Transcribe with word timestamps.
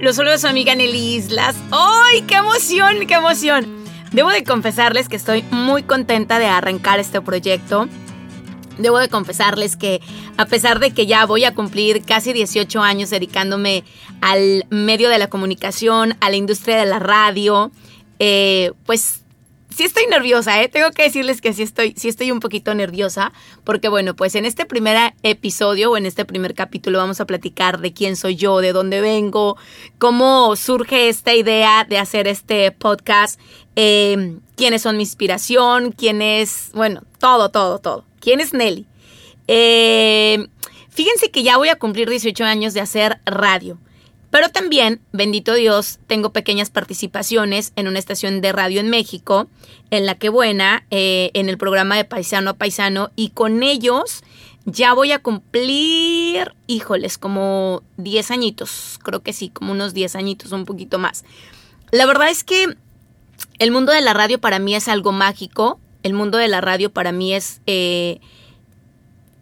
Los 0.00 0.16
saludos 0.16 0.36
a 0.36 0.38
su 0.38 0.46
amiga 0.48 0.74
Nelly 0.74 1.16
Islas. 1.16 1.56
¡Ay, 1.70 2.22
qué 2.22 2.36
emoción, 2.36 3.06
qué 3.06 3.14
emoción! 3.14 3.84
Debo 4.12 4.30
de 4.30 4.44
confesarles 4.44 5.08
que 5.08 5.16
estoy 5.16 5.42
muy 5.50 5.82
contenta 5.82 6.38
de 6.38 6.46
arrancar 6.46 7.00
este 7.00 7.20
proyecto. 7.20 7.88
Debo 8.78 8.98
de 8.98 9.08
confesarles 9.08 9.76
que 9.76 10.00
a 10.36 10.46
pesar 10.46 10.80
de 10.80 10.92
que 10.92 11.06
ya 11.06 11.24
voy 11.26 11.44
a 11.44 11.54
cumplir 11.54 12.02
casi 12.04 12.32
18 12.32 12.82
años 12.82 13.10
dedicándome 13.10 13.84
al 14.20 14.66
medio 14.70 15.08
de 15.08 15.18
la 15.18 15.28
comunicación, 15.28 16.14
a 16.20 16.30
la 16.30 16.36
industria 16.36 16.76
de 16.76 16.86
la 16.86 16.98
radio, 16.98 17.70
eh, 18.18 18.72
pues 18.84 19.22
sí 19.76 19.84
estoy 19.84 20.06
nerviosa, 20.06 20.62
¿eh? 20.62 20.68
Tengo 20.68 20.90
que 20.90 21.02
decirles 21.02 21.42
que 21.42 21.52
sí 21.52 21.62
estoy, 21.62 21.92
sí 21.98 22.08
estoy 22.08 22.30
un 22.30 22.40
poquito 22.40 22.74
nerviosa, 22.74 23.34
porque 23.62 23.88
bueno, 23.88 24.16
pues 24.16 24.34
en 24.34 24.46
este 24.46 24.64
primer 24.64 25.12
episodio 25.22 25.90
o 25.90 25.96
en 25.98 26.06
este 26.06 26.24
primer 26.24 26.54
capítulo 26.54 26.96
vamos 26.96 27.20
a 27.20 27.26
platicar 27.26 27.78
de 27.80 27.92
quién 27.92 28.16
soy 28.16 28.36
yo, 28.36 28.60
de 28.60 28.72
dónde 28.72 29.02
vengo, 29.02 29.58
cómo 29.98 30.56
surge 30.56 31.10
esta 31.10 31.34
idea 31.34 31.84
de 31.84 31.98
hacer 31.98 32.26
este 32.26 32.72
podcast, 32.72 33.38
eh, 33.76 34.38
quiénes 34.56 34.80
son 34.80 34.96
mi 34.96 35.02
inspiración, 35.02 35.92
quién 35.92 36.22
es, 36.22 36.70
bueno, 36.72 37.02
todo, 37.18 37.50
todo, 37.50 37.78
todo. 37.78 38.06
¿Quién 38.18 38.40
es 38.40 38.54
Nelly? 38.54 38.86
Eh, 39.46 40.46
fíjense 40.88 41.30
que 41.30 41.42
ya 41.42 41.58
voy 41.58 41.68
a 41.68 41.76
cumplir 41.76 42.08
18 42.08 42.44
años 42.44 42.72
de 42.72 42.80
hacer 42.80 43.18
radio. 43.26 43.78
Pero 44.36 44.50
también, 44.50 45.00
bendito 45.12 45.54
Dios, 45.54 45.98
tengo 46.06 46.28
pequeñas 46.28 46.68
participaciones 46.68 47.72
en 47.74 47.88
una 47.88 47.98
estación 47.98 48.42
de 48.42 48.52
radio 48.52 48.80
en 48.80 48.90
México, 48.90 49.48
en 49.90 50.04
La 50.04 50.16
Que 50.16 50.28
Buena, 50.28 50.84
eh, 50.90 51.30
en 51.32 51.48
el 51.48 51.56
programa 51.56 51.96
de 51.96 52.04
Paisano 52.04 52.50
a 52.50 52.52
Paisano, 52.52 53.10
y 53.16 53.30
con 53.30 53.62
ellos 53.62 54.22
ya 54.66 54.92
voy 54.92 55.12
a 55.12 55.20
cumplir, 55.20 56.54
híjoles, 56.66 57.16
como 57.16 57.82
10 57.96 58.30
añitos, 58.30 58.98
creo 59.02 59.22
que 59.22 59.32
sí, 59.32 59.48
como 59.48 59.72
unos 59.72 59.94
10 59.94 60.16
añitos, 60.16 60.52
un 60.52 60.66
poquito 60.66 60.98
más. 60.98 61.24
La 61.90 62.04
verdad 62.04 62.28
es 62.28 62.44
que 62.44 62.76
el 63.58 63.70
mundo 63.70 63.90
de 63.90 64.02
la 64.02 64.12
radio 64.12 64.38
para 64.38 64.58
mí 64.58 64.74
es 64.74 64.86
algo 64.88 65.12
mágico, 65.12 65.80
el 66.02 66.12
mundo 66.12 66.36
de 66.36 66.48
la 66.48 66.60
radio 66.60 66.90
para 66.90 67.10
mí 67.10 67.32
es... 67.32 67.62
Eh, 67.66 68.20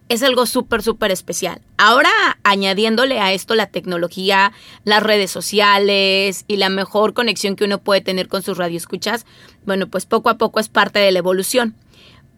es 0.08 0.22
algo 0.22 0.46
súper, 0.46 0.82
súper 0.82 1.10
especial. 1.10 1.60
Ahora 1.76 2.10
añadiéndole 2.42 3.20
a 3.20 3.32
esto 3.32 3.54
la 3.54 3.66
tecnología, 3.66 4.52
las 4.84 5.02
redes 5.02 5.30
sociales 5.30 6.44
y 6.46 6.56
la 6.56 6.68
mejor 6.68 7.14
conexión 7.14 7.56
que 7.56 7.64
uno 7.64 7.78
puede 7.78 8.00
tener 8.00 8.28
con 8.28 8.42
sus 8.42 8.58
radioescuchas, 8.58 9.24
bueno, 9.64 9.88
pues 9.88 10.06
poco 10.06 10.28
a 10.28 10.38
poco 10.38 10.60
es 10.60 10.68
parte 10.68 10.98
de 10.98 11.12
la 11.12 11.20
evolución. 11.20 11.74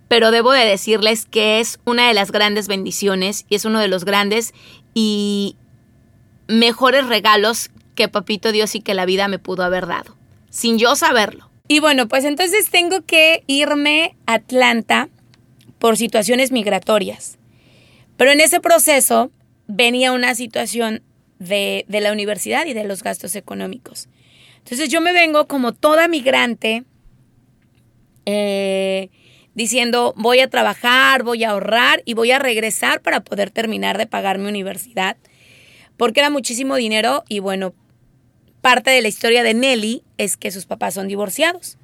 Pero 0.09 0.31
debo 0.31 0.53
de 0.53 0.65
decirles 0.65 1.27
que 1.27 1.59
es 1.59 1.81
una 1.85 2.07
de 2.07 2.15
las 2.15 2.31
grandes 2.31 2.69
bendiciones 2.69 3.45
y 3.49 3.57
es 3.57 3.65
uno 3.65 3.81
de 3.81 3.89
los 3.89 4.05
grandes 4.05 4.55
y 4.95 5.57
mejores 6.47 7.07
regalos 7.09 7.71
que 7.97 8.09
Papito 8.09 8.53
Dios 8.53 8.77
y 8.77 8.81
que 8.81 8.95
la 8.95 9.07
vida 9.07 9.27
me 9.27 9.41
pudo 9.41 9.65
haber 9.65 9.87
dado, 9.87 10.17
sin 10.51 10.79
yo 10.79 10.95
saberlo. 10.95 11.51
Y 11.67 11.81
bueno, 11.81 12.07
pues 12.07 12.25
entonces 12.25 12.71
tengo 12.71 13.03
que 13.05 13.43
irme 13.49 14.17
a 14.27 14.35
Atlanta 14.35 15.09
por 15.81 15.97
situaciones 15.97 16.53
migratorias. 16.53 17.36
Pero 18.17 18.31
en 18.33 18.41
ese 18.41 18.61
proceso 18.61 19.31
venía 19.67 20.13
una 20.13 20.35
situación 20.35 21.03
de, 21.39 21.85
la 21.89 22.13
universidad 22.13 22.67
y 22.67 22.73
de 22.73 22.85
los 22.85 23.03
gastos 23.03 23.35
económicos. 23.37 24.09
Entonces 24.59 24.89
yo 24.89 25.01
me 25.01 25.13
vengo 25.13 25.47
como 25.47 25.73
toda 25.73 26.09
migrante 26.09 26.85
eh, 28.25 29.11
diciendo 29.55 30.15
voy 30.17 30.41
a 30.41 30.51
trabajar, 30.51 31.23
voy 31.23 31.45
a 31.45 31.51
ahorrar 31.51 32.03
y 32.05 32.15
voy 32.15 32.33
a 32.33 32.39
regresar 32.39 33.01
para 33.01 33.21
poder 33.21 33.51
terminar 33.51 33.99
de 33.99 34.07
pagar 34.07 34.39
mi 34.39 34.49
universidad. 34.49 35.17
Porque 35.97 36.21
era 36.21 36.31
muchísimo 36.31 36.77
dinero 36.77 37.25
y 37.29 37.39
bueno, 37.39 37.75
parte 38.61 38.91
de 38.91 39.03
la 39.03 39.09
historia 39.09 39.43
de 39.43 39.55
Nelly 39.55 40.03
es 40.19 40.37
que 40.37 40.51
sus 40.51 40.67
papás 40.67 40.95
son 40.95 41.09
divorciados. 41.09 41.79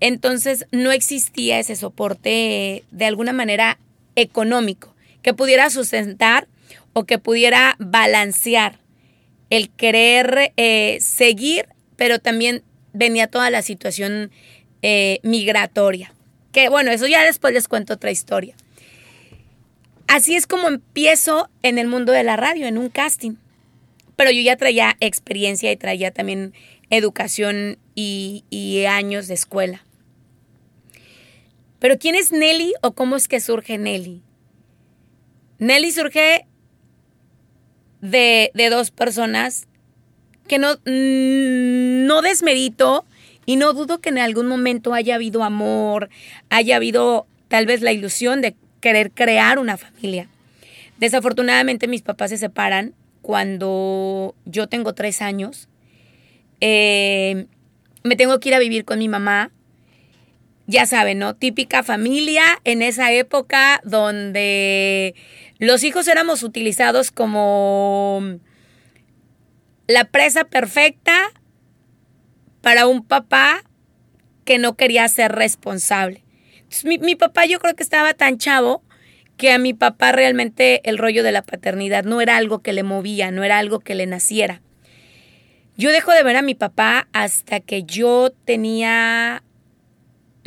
Entonces 0.00 0.66
no 0.70 0.92
existía 0.92 1.58
ese 1.58 1.74
soporte 1.74 2.84
de 2.90 3.04
alguna 3.06 3.32
manera 3.32 3.78
económico 4.14 4.95
que 5.26 5.34
pudiera 5.34 5.70
sustentar 5.70 6.46
o 6.92 7.02
que 7.02 7.18
pudiera 7.18 7.74
balancear 7.80 8.78
el 9.50 9.70
querer 9.70 10.52
eh, 10.56 10.98
seguir, 11.00 11.66
pero 11.96 12.20
también 12.20 12.62
venía 12.92 13.26
toda 13.26 13.50
la 13.50 13.62
situación 13.62 14.30
eh, 14.82 15.18
migratoria. 15.24 16.14
Que 16.52 16.68
bueno, 16.68 16.92
eso 16.92 17.08
ya 17.08 17.24
después 17.24 17.52
les 17.52 17.66
cuento 17.66 17.94
otra 17.94 18.12
historia. 18.12 18.54
Así 20.06 20.36
es 20.36 20.46
como 20.46 20.68
empiezo 20.68 21.50
en 21.64 21.78
el 21.78 21.88
mundo 21.88 22.12
de 22.12 22.22
la 22.22 22.36
radio, 22.36 22.68
en 22.68 22.78
un 22.78 22.88
casting. 22.88 23.34
Pero 24.14 24.30
yo 24.30 24.42
ya 24.42 24.54
traía 24.54 24.96
experiencia 25.00 25.72
y 25.72 25.76
traía 25.76 26.12
también 26.12 26.54
educación 26.88 27.78
y, 27.96 28.44
y 28.48 28.84
años 28.84 29.26
de 29.26 29.34
escuela. 29.34 29.84
Pero 31.80 31.98
¿quién 31.98 32.14
es 32.14 32.30
Nelly 32.30 32.74
o 32.80 32.92
cómo 32.92 33.16
es 33.16 33.26
que 33.26 33.40
surge 33.40 33.76
Nelly? 33.76 34.22
Nelly 35.58 35.90
surge 35.90 36.46
de, 38.00 38.50
dos 38.70 38.90
personas 38.90 39.66
que 40.46 40.58
no, 40.58 40.74
mm, 40.84 42.06
no 42.06 42.22
desmerito 42.22 43.04
y 43.46 43.56
no 43.56 43.72
dudo 43.72 44.00
que 44.00 44.10
en 44.10 44.18
algún 44.18 44.46
momento 44.48 44.92
haya 44.92 45.14
habido 45.14 45.44
amor, 45.44 46.10
haya 46.50 46.76
habido 46.76 47.26
tal 47.48 47.66
vez 47.66 47.80
la 47.80 47.92
ilusión 47.92 48.42
de 48.42 48.54
querer 48.80 49.10
crear 49.12 49.58
una 49.58 49.76
familia. 49.76 50.28
Desafortunadamente 50.98 51.88
mis 51.88 52.02
papás 52.02 52.30
se 52.30 52.38
separan 52.38 52.94
cuando 53.22 54.34
yo 54.44 54.68
tengo 54.68 54.94
tres 54.94 55.22
años. 55.22 55.68
Eh, 56.60 57.46
me 58.02 58.16
tengo 58.16 58.38
que 58.40 58.50
ir 58.50 58.54
a 58.54 58.58
vivir 58.58 58.84
con 58.84 58.98
mi 58.98 59.08
mamá 59.08 59.50
ya 60.66 60.86
saben, 60.86 61.18
¿no? 61.18 61.34
Típica 61.34 61.82
familia 61.82 62.42
en 62.64 62.82
esa 62.82 63.12
época 63.12 63.80
donde 63.84 65.14
los 65.58 65.84
hijos 65.84 66.08
éramos 66.08 66.42
utilizados 66.42 67.10
como 67.10 68.38
la 69.86 70.04
presa 70.04 70.44
perfecta 70.44 71.32
para 72.60 72.86
un 72.86 73.04
papá 73.04 73.62
que 74.44 74.58
no 74.58 74.76
quería 74.76 75.06
ser 75.08 75.32
responsable. 75.32 76.24
mi, 76.84 76.98
mi 76.98 77.14
papá 77.14 77.46
yo 77.46 77.60
creo 77.60 77.76
que 77.76 77.82
estaba 77.82 78.14
tan 78.14 78.38
chavo 78.38 78.82
que 79.36 79.52
a 79.52 79.58
mi 79.58 79.74
papá 79.74 80.12
realmente 80.12 80.80
el 80.88 80.98
rollo 80.98 81.22
de 81.22 81.32
la 81.32 81.42
paternidad 81.42 82.04
no 82.04 82.20
era 82.20 82.36
algo 82.36 82.60
que 82.60 82.72
le 82.72 82.82
movía, 82.82 83.30
no 83.30 83.44
era 83.44 83.58
algo 83.58 83.80
que 83.80 83.94
le 83.94 84.06
naciera. 84.06 84.62
Yo 85.76 85.90
dejo 85.90 86.10
de 86.12 86.22
ver 86.22 86.36
a 86.36 86.42
mi 86.42 86.54
papá 86.54 87.06
hasta 87.12 87.60
que 87.60 87.82
yo 87.84 88.32
tenía 88.46 89.42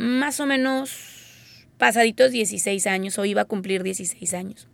más 0.00 0.40
o 0.40 0.46
menos 0.46 1.66
pasaditos 1.76 2.30
16 2.30 2.86
años 2.86 3.18
o 3.18 3.24
iba 3.26 3.42
a 3.42 3.44
cumplir 3.44 3.82
16 3.82 4.32
años. 4.34 4.66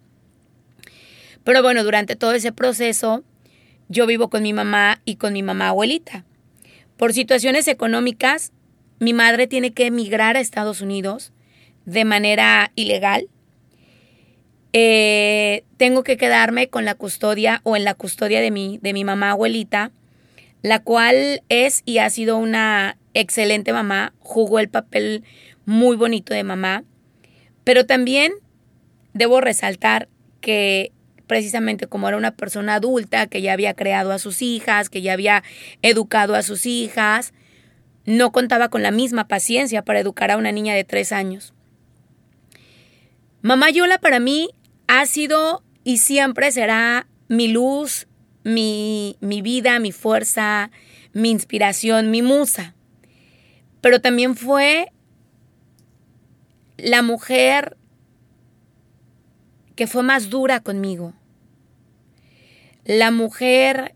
Pero 1.42 1.62
bueno, 1.62 1.82
durante 1.82 2.14
todo 2.14 2.32
ese 2.32 2.52
proceso 2.52 3.24
yo 3.88 4.06
vivo 4.06 4.30
con 4.30 4.42
mi 4.42 4.52
mamá 4.52 5.00
y 5.04 5.16
con 5.16 5.32
mi 5.32 5.42
mamá 5.42 5.68
abuelita. 5.68 6.24
Por 6.96 7.12
situaciones 7.12 7.66
económicas, 7.68 8.52
mi 9.00 9.12
madre 9.12 9.46
tiene 9.46 9.72
que 9.72 9.86
emigrar 9.86 10.36
a 10.36 10.40
Estados 10.40 10.80
Unidos 10.80 11.32
de 11.84 12.04
manera 12.04 12.70
ilegal. 12.76 13.28
Eh, 14.72 15.64
tengo 15.76 16.04
que 16.04 16.16
quedarme 16.16 16.68
con 16.68 16.84
la 16.84 16.94
custodia 16.94 17.60
o 17.64 17.76
en 17.76 17.84
la 17.84 17.94
custodia 17.94 18.40
de 18.40 18.52
mi, 18.52 18.78
de 18.80 18.92
mi 18.92 19.04
mamá 19.04 19.32
abuelita, 19.32 19.90
la 20.62 20.82
cual 20.82 21.42
es 21.48 21.82
y 21.84 21.98
ha 21.98 22.10
sido 22.10 22.36
una 22.36 22.96
excelente 23.16 23.72
mamá, 23.72 24.12
jugó 24.20 24.58
el 24.58 24.68
papel 24.68 25.24
muy 25.64 25.96
bonito 25.96 26.34
de 26.34 26.44
mamá, 26.44 26.84
pero 27.64 27.86
también 27.86 28.32
debo 29.14 29.40
resaltar 29.40 30.08
que 30.40 30.92
precisamente 31.26 31.86
como 31.86 32.08
era 32.08 32.18
una 32.18 32.36
persona 32.36 32.74
adulta, 32.74 33.26
que 33.26 33.40
ya 33.40 33.54
había 33.54 33.74
creado 33.74 34.12
a 34.12 34.18
sus 34.18 34.42
hijas, 34.42 34.90
que 34.90 35.00
ya 35.00 35.14
había 35.14 35.42
educado 35.82 36.34
a 36.34 36.42
sus 36.42 36.66
hijas, 36.66 37.32
no 38.04 38.30
contaba 38.30 38.68
con 38.68 38.82
la 38.82 38.90
misma 38.90 39.26
paciencia 39.26 39.82
para 39.82 39.98
educar 39.98 40.30
a 40.30 40.36
una 40.36 40.52
niña 40.52 40.74
de 40.74 40.84
tres 40.84 41.10
años. 41.10 41.54
Mamá 43.40 43.70
Yola 43.70 43.98
para 43.98 44.20
mí 44.20 44.50
ha 44.86 45.06
sido 45.06 45.64
y 45.84 45.98
siempre 45.98 46.52
será 46.52 47.08
mi 47.28 47.48
luz, 47.48 48.06
mi, 48.44 49.16
mi 49.20 49.40
vida, 49.40 49.80
mi 49.80 49.90
fuerza, 49.90 50.70
mi 51.12 51.30
inspiración, 51.30 52.10
mi 52.10 52.20
musa 52.20 52.76
pero 53.86 54.00
también 54.00 54.34
fue 54.34 54.90
la 56.76 57.02
mujer 57.02 57.76
que 59.76 59.86
fue 59.86 60.02
más 60.02 60.28
dura 60.28 60.58
conmigo. 60.58 61.14
La 62.84 63.12
mujer 63.12 63.94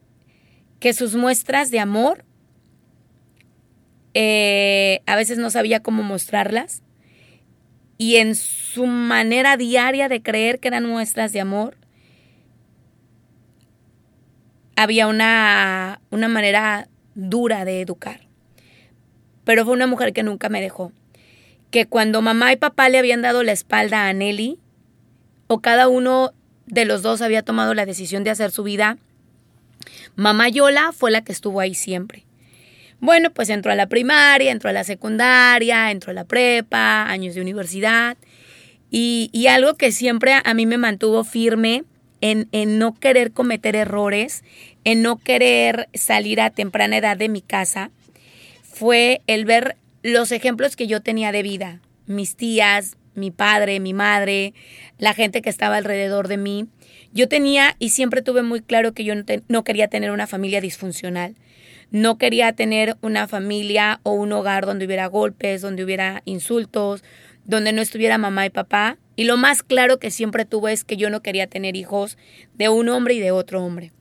que 0.78 0.92
sus 0.92 1.16
muestras 1.16 1.72
de 1.72 1.80
amor 1.80 2.24
eh, 4.14 5.00
a 5.06 5.16
veces 5.16 5.38
no 5.38 5.50
sabía 5.50 5.80
cómo 5.80 6.04
mostrarlas 6.04 6.84
y 7.98 8.18
en 8.18 8.36
su 8.36 8.86
manera 8.86 9.56
diaria 9.56 10.08
de 10.08 10.22
creer 10.22 10.60
que 10.60 10.68
eran 10.68 10.86
muestras 10.86 11.32
de 11.32 11.40
amor, 11.40 11.76
había 14.76 15.08
una, 15.08 16.00
una 16.10 16.28
manera 16.28 16.86
dura 17.16 17.64
de 17.64 17.80
educar. 17.80 18.29
Pero 19.50 19.64
fue 19.64 19.74
una 19.74 19.88
mujer 19.88 20.12
que 20.12 20.22
nunca 20.22 20.48
me 20.48 20.60
dejó. 20.60 20.92
Que 21.72 21.84
cuando 21.84 22.22
mamá 22.22 22.52
y 22.52 22.56
papá 22.56 22.88
le 22.88 22.98
habían 22.98 23.20
dado 23.20 23.42
la 23.42 23.50
espalda 23.50 24.06
a 24.06 24.12
Nelly, 24.12 24.60
o 25.48 25.58
cada 25.58 25.88
uno 25.88 26.30
de 26.66 26.84
los 26.84 27.02
dos 27.02 27.20
había 27.20 27.42
tomado 27.42 27.74
la 27.74 27.84
decisión 27.84 28.22
de 28.22 28.30
hacer 28.30 28.52
su 28.52 28.62
vida, 28.62 28.96
mamá 30.14 30.48
Yola 30.48 30.92
fue 30.92 31.10
la 31.10 31.24
que 31.24 31.32
estuvo 31.32 31.58
ahí 31.58 31.74
siempre. 31.74 32.26
Bueno, 33.00 33.32
pues 33.32 33.48
entró 33.50 33.72
a 33.72 33.74
la 33.74 33.88
primaria, 33.88 34.52
entró 34.52 34.70
a 34.70 34.72
la 34.72 34.84
secundaria, 34.84 35.90
entró 35.90 36.12
a 36.12 36.14
la 36.14 36.26
prepa, 36.26 37.10
años 37.10 37.34
de 37.34 37.40
universidad. 37.40 38.16
Y, 38.88 39.48
algo 39.48 39.74
que 39.74 39.90
siempre 39.90 40.34
a 40.44 40.54
mí 40.54 40.64
me 40.64 40.78
mantuvo 40.78 41.24
firme 41.24 41.82
en, 42.20 42.46
no 42.78 42.94
querer 42.94 43.32
cometer 43.32 43.74
errores, 43.74 44.44
en 44.84 45.02
no 45.02 45.16
querer 45.16 45.88
salir 45.92 46.40
a 46.40 46.50
temprana 46.50 46.98
edad 46.98 47.16
de 47.16 47.28
mi 47.28 47.42
casa, 47.42 47.90
fue 48.80 49.20
el 49.26 49.44
ver 49.44 49.76
los 50.02 50.32
ejemplos 50.32 50.74
que 50.74 50.86
yo 50.86 51.02
tenía 51.02 51.32
de 51.32 51.42
vida. 51.42 51.82
Mis 52.06 52.34
tías, 52.34 52.96
mi 53.14 53.30
padre, 53.30 53.78
mi 53.78 53.92
madre, 53.92 54.54
la 54.96 55.12
gente 55.12 55.42
que 55.42 55.50
estaba 55.50 55.76
alrededor 55.76 56.28
de 56.28 56.38
mí. 56.38 56.66
Yo 57.12 57.28
tenía 57.28 57.76
y 57.78 57.90
siempre 57.90 58.22
tuve 58.22 58.42
muy 58.42 58.62
claro 58.62 58.94
que 58.94 59.04
yo 59.04 59.12
no, 59.48 59.64
quería 59.64 59.88
tener 59.88 60.12
una 60.12 60.26
familia 60.26 60.62
disfuncional. 60.62 61.36
No 61.90 62.16
quería 62.16 62.54
tener 62.54 62.96
una 63.02 63.28
familia 63.28 64.00
o 64.02 64.12
un 64.12 64.32
hogar 64.32 64.64
donde 64.64 64.86
hubiera 64.86 65.08
golpes, 65.08 65.60
donde 65.60 65.84
hubiera 65.84 66.22
insultos, 66.24 67.04
donde 67.44 67.74
no 67.74 67.82
estuviera 67.82 68.16
mamá 68.16 68.46
y 68.46 68.50
papá. 68.50 68.96
Y 69.14 69.24
lo 69.24 69.36
más 69.36 69.62
claro 69.62 69.98
que 69.98 70.10
siempre 70.10 70.46
tuve 70.46 70.72
es 70.72 70.84
que 70.84 70.96
yo 70.96 71.10
no 71.10 71.20
quería 71.20 71.48
tener 71.48 71.76
hijos 71.76 72.16
de 72.54 72.70
un 72.70 72.88
hombre 72.88 73.12
y 73.12 73.20
de 73.20 73.30
otro 73.30 73.62
hombre. 73.62 73.92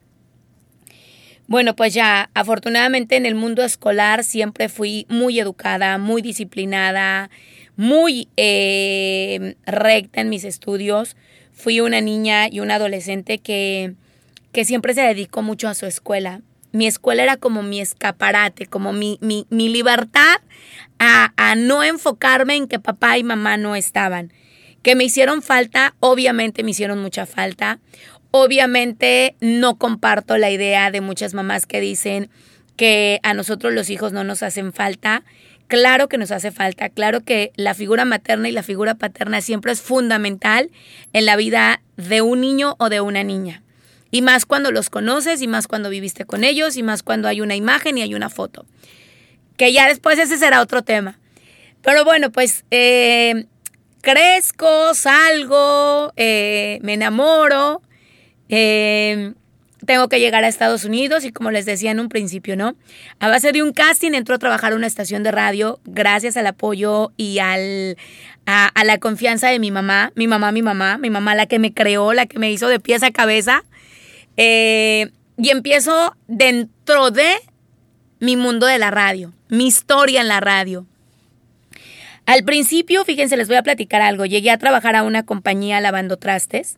Bueno, 1.50 1.75
pues 1.75 1.96
ya, 1.96 2.30
afortunadamente 2.36 3.16
en 3.16 3.25
el 3.25 3.34
mundo 3.34 3.63
escolar 3.63 4.24
siempre 4.24 4.69
fui 4.69 5.07
muy 5.10 5.40
educada, 5.40 5.98
muy 5.98 6.22
disciplinada, 6.22 7.31
muy 7.75 8.28
eh, 8.38 9.56
recta 9.66 10.22
en 10.22 10.30
mis 10.30 10.44
estudios. 10.44 11.18
Fui 11.51 11.80
una 11.81 12.01
niña 12.01 12.48
y 12.51 12.60
una 12.60 12.75
adolescente 12.75 13.40
que, 13.40 13.96
que 14.51 14.63
siempre 14.63 14.94
se 14.94 15.01
dedicó 15.01 15.42
mucho 15.42 15.68
a 15.68 15.74
su 15.74 15.88
escuela. 15.88 16.42
Mi 16.72 16.86
escuela 16.86 17.24
era 17.24 17.36
como 17.36 17.63
mi 17.63 17.81
escaparate, 17.81 18.68
como 18.68 18.94
mi, 18.94 19.18
mi, 19.19 19.48
mi 19.50 19.69
libertad 19.69 20.42
a, 21.00 21.34
a 21.36 21.56
no 21.56 21.81
enfocarme 21.81 22.57
en 22.57 22.68
que 22.68 22.78
papá 22.78 23.18
y 23.18 23.24
mamá 23.24 23.57
no 23.57 23.75
estaban. 23.75 24.31
Que 24.84 24.94
me 24.94 25.04
hicieron 25.04 25.42
falta, 25.42 25.96
obviamente 26.00 26.62
me 26.62 26.72
hicieron 26.72 27.01
mucha 27.01 27.25
falta. 27.25 27.80
Obviamente 28.31 29.35
no 29.39 29.77
comparto 29.77 30.37
la 30.37 30.51
idea 30.51 30.91
de 30.91 31.01
muchas 31.01 31.33
mamás 31.33 31.65
que 31.65 31.79
dicen 31.79 32.29
que 32.75 33.19
a 33.23 33.33
nosotros 33.33 33.73
los 33.73 33.89
hijos 33.89 34.13
no 34.13 34.23
nos 34.23 34.43
hacen 34.43 34.71
falta. 34.71 35.23
Claro 35.67 36.07
que 36.07 36.17
nos 36.17 36.31
hace 36.31 36.51
falta, 36.51 36.89
claro 36.89 37.21
que 37.21 37.51
la 37.55 37.73
figura 37.73 38.05
materna 38.05 38.49
y 38.49 38.51
la 38.51 38.63
figura 38.63 38.95
paterna 38.95 39.41
siempre 39.41 39.71
es 39.71 39.81
fundamental 39.81 40.71
en 41.13 41.25
la 41.25 41.35
vida 41.35 41.81
de 41.95 42.21
un 42.21 42.41
niño 42.41 42.75
o 42.79 42.89
de 42.89 43.01
una 43.01 43.23
niña. 43.23 43.63
Y 44.11 44.21
más 44.21 44.45
cuando 44.45 44.71
los 44.71 44.89
conoces, 44.89 45.41
y 45.41 45.47
más 45.47 45.67
cuando 45.67 45.89
viviste 45.89 46.25
con 46.25 46.43
ellos, 46.43 46.77
y 46.77 46.83
más 46.83 47.03
cuando 47.03 47.27
hay 47.27 47.41
una 47.41 47.55
imagen 47.55 47.97
y 47.97 48.01
hay 48.01 48.15
una 48.15 48.29
foto. 48.29 48.65
Que 49.57 49.71
ya 49.71 49.87
después 49.87 50.17
ese 50.17 50.37
será 50.37 50.61
otro 50.61 50.81
tema. 50.81 51.19
Pero 51.81 52.03
bueno, 52.03 52.31
pues 52.31 52.65
eh, 52.71 53.45
crezco, 54.01 54.93
salgo, 54.95 56.13
eh, 56.15 56.79
me 56.81 56.93
enamoro. 56.93 57.81
Eh, 58.50 59.34
tengo 59.86 60.10
que 60.10 60.19
llegar 60.19 60.44
a 60.44 60.48
Estados 60.48 60.84
Unidos 60.84 61.24
y 61.24 61.31
como 61.31 61.51
les 61.51 61.66
decía 61.66 61.92
en 61.92 62.00
un 62.00 62.10
principio, 62.10 62.57
¿no? 62.57 62.75
A 63.19 63.30
base 63.30 63.51
de 63.51 63.63
un 63.63 63.72
casting 63.72 64.12
entró 64.13 64.36
a 64.36 64.40
trabajar 64.40 64.72
en 64.72 64.80
una 64.80 64.88
estación 64.88 65.24
de 65.24 65.31
radio 65.31 65.80
gracias 65.86 66.36
al 66.36 66.48
apoyo 66.48 67.12
y 67.16 67.40
al, 67.40 67.98
a, 68.46 68.84
la 68.84 68.98
confianza 68.98 69.50
de 69.50 69.60
mi 69.60 69.72
mamá, 69.72 70.12
mi 70.16 70.28
mamá, 70.28 70.51
mi 70.51 70.62
mamá, 70.62 70.98
mi 70.98 71.10
mamá 71.10 71.36
la 71.36 71.46
que 71.46 71.60
me 71.60 71.74
creó, 71.74 72.13
la 72.13 72.25
que 72.25 72.40
me 72.40 72.51
hizo 72.51 72.68
de 72.68 72.80
pies 72.80 73.04
a 73.04 73.12
cabeza. 73.12 73.63
Eh, 74.38 75.12
y 75.38 75.50
empiezo 75.50 76.16
dentro 76.28 77.12
de 77.12 77.31
mi 78.19 78.36
mundo 78.36 78.66
de 78.66 78.78
la 78.78 78.92
radio, 78.92 79.34
mi 79.48 79.68
historia 79.68 80.22
en 80.22 80.28
la 80.28 80.42
radio. 80.42 80.86
Al 82.25 82.44
principio, 82.44 83.06
fíjense, 83.06 83.38
les 83.38 83.48
voy 83.48 83.57
a 83.57 83.63
platicar 83.63 84.01
algo. 84.01 84.25
Llegué 84.25 84.51
a 84.51 84.57
trabajar 84.57 84.96
a 84.96 85.04
una 85.04 85.24
compañía 85.24 85.81
lavando 85.81 86.18
trastes. 86.18 86.78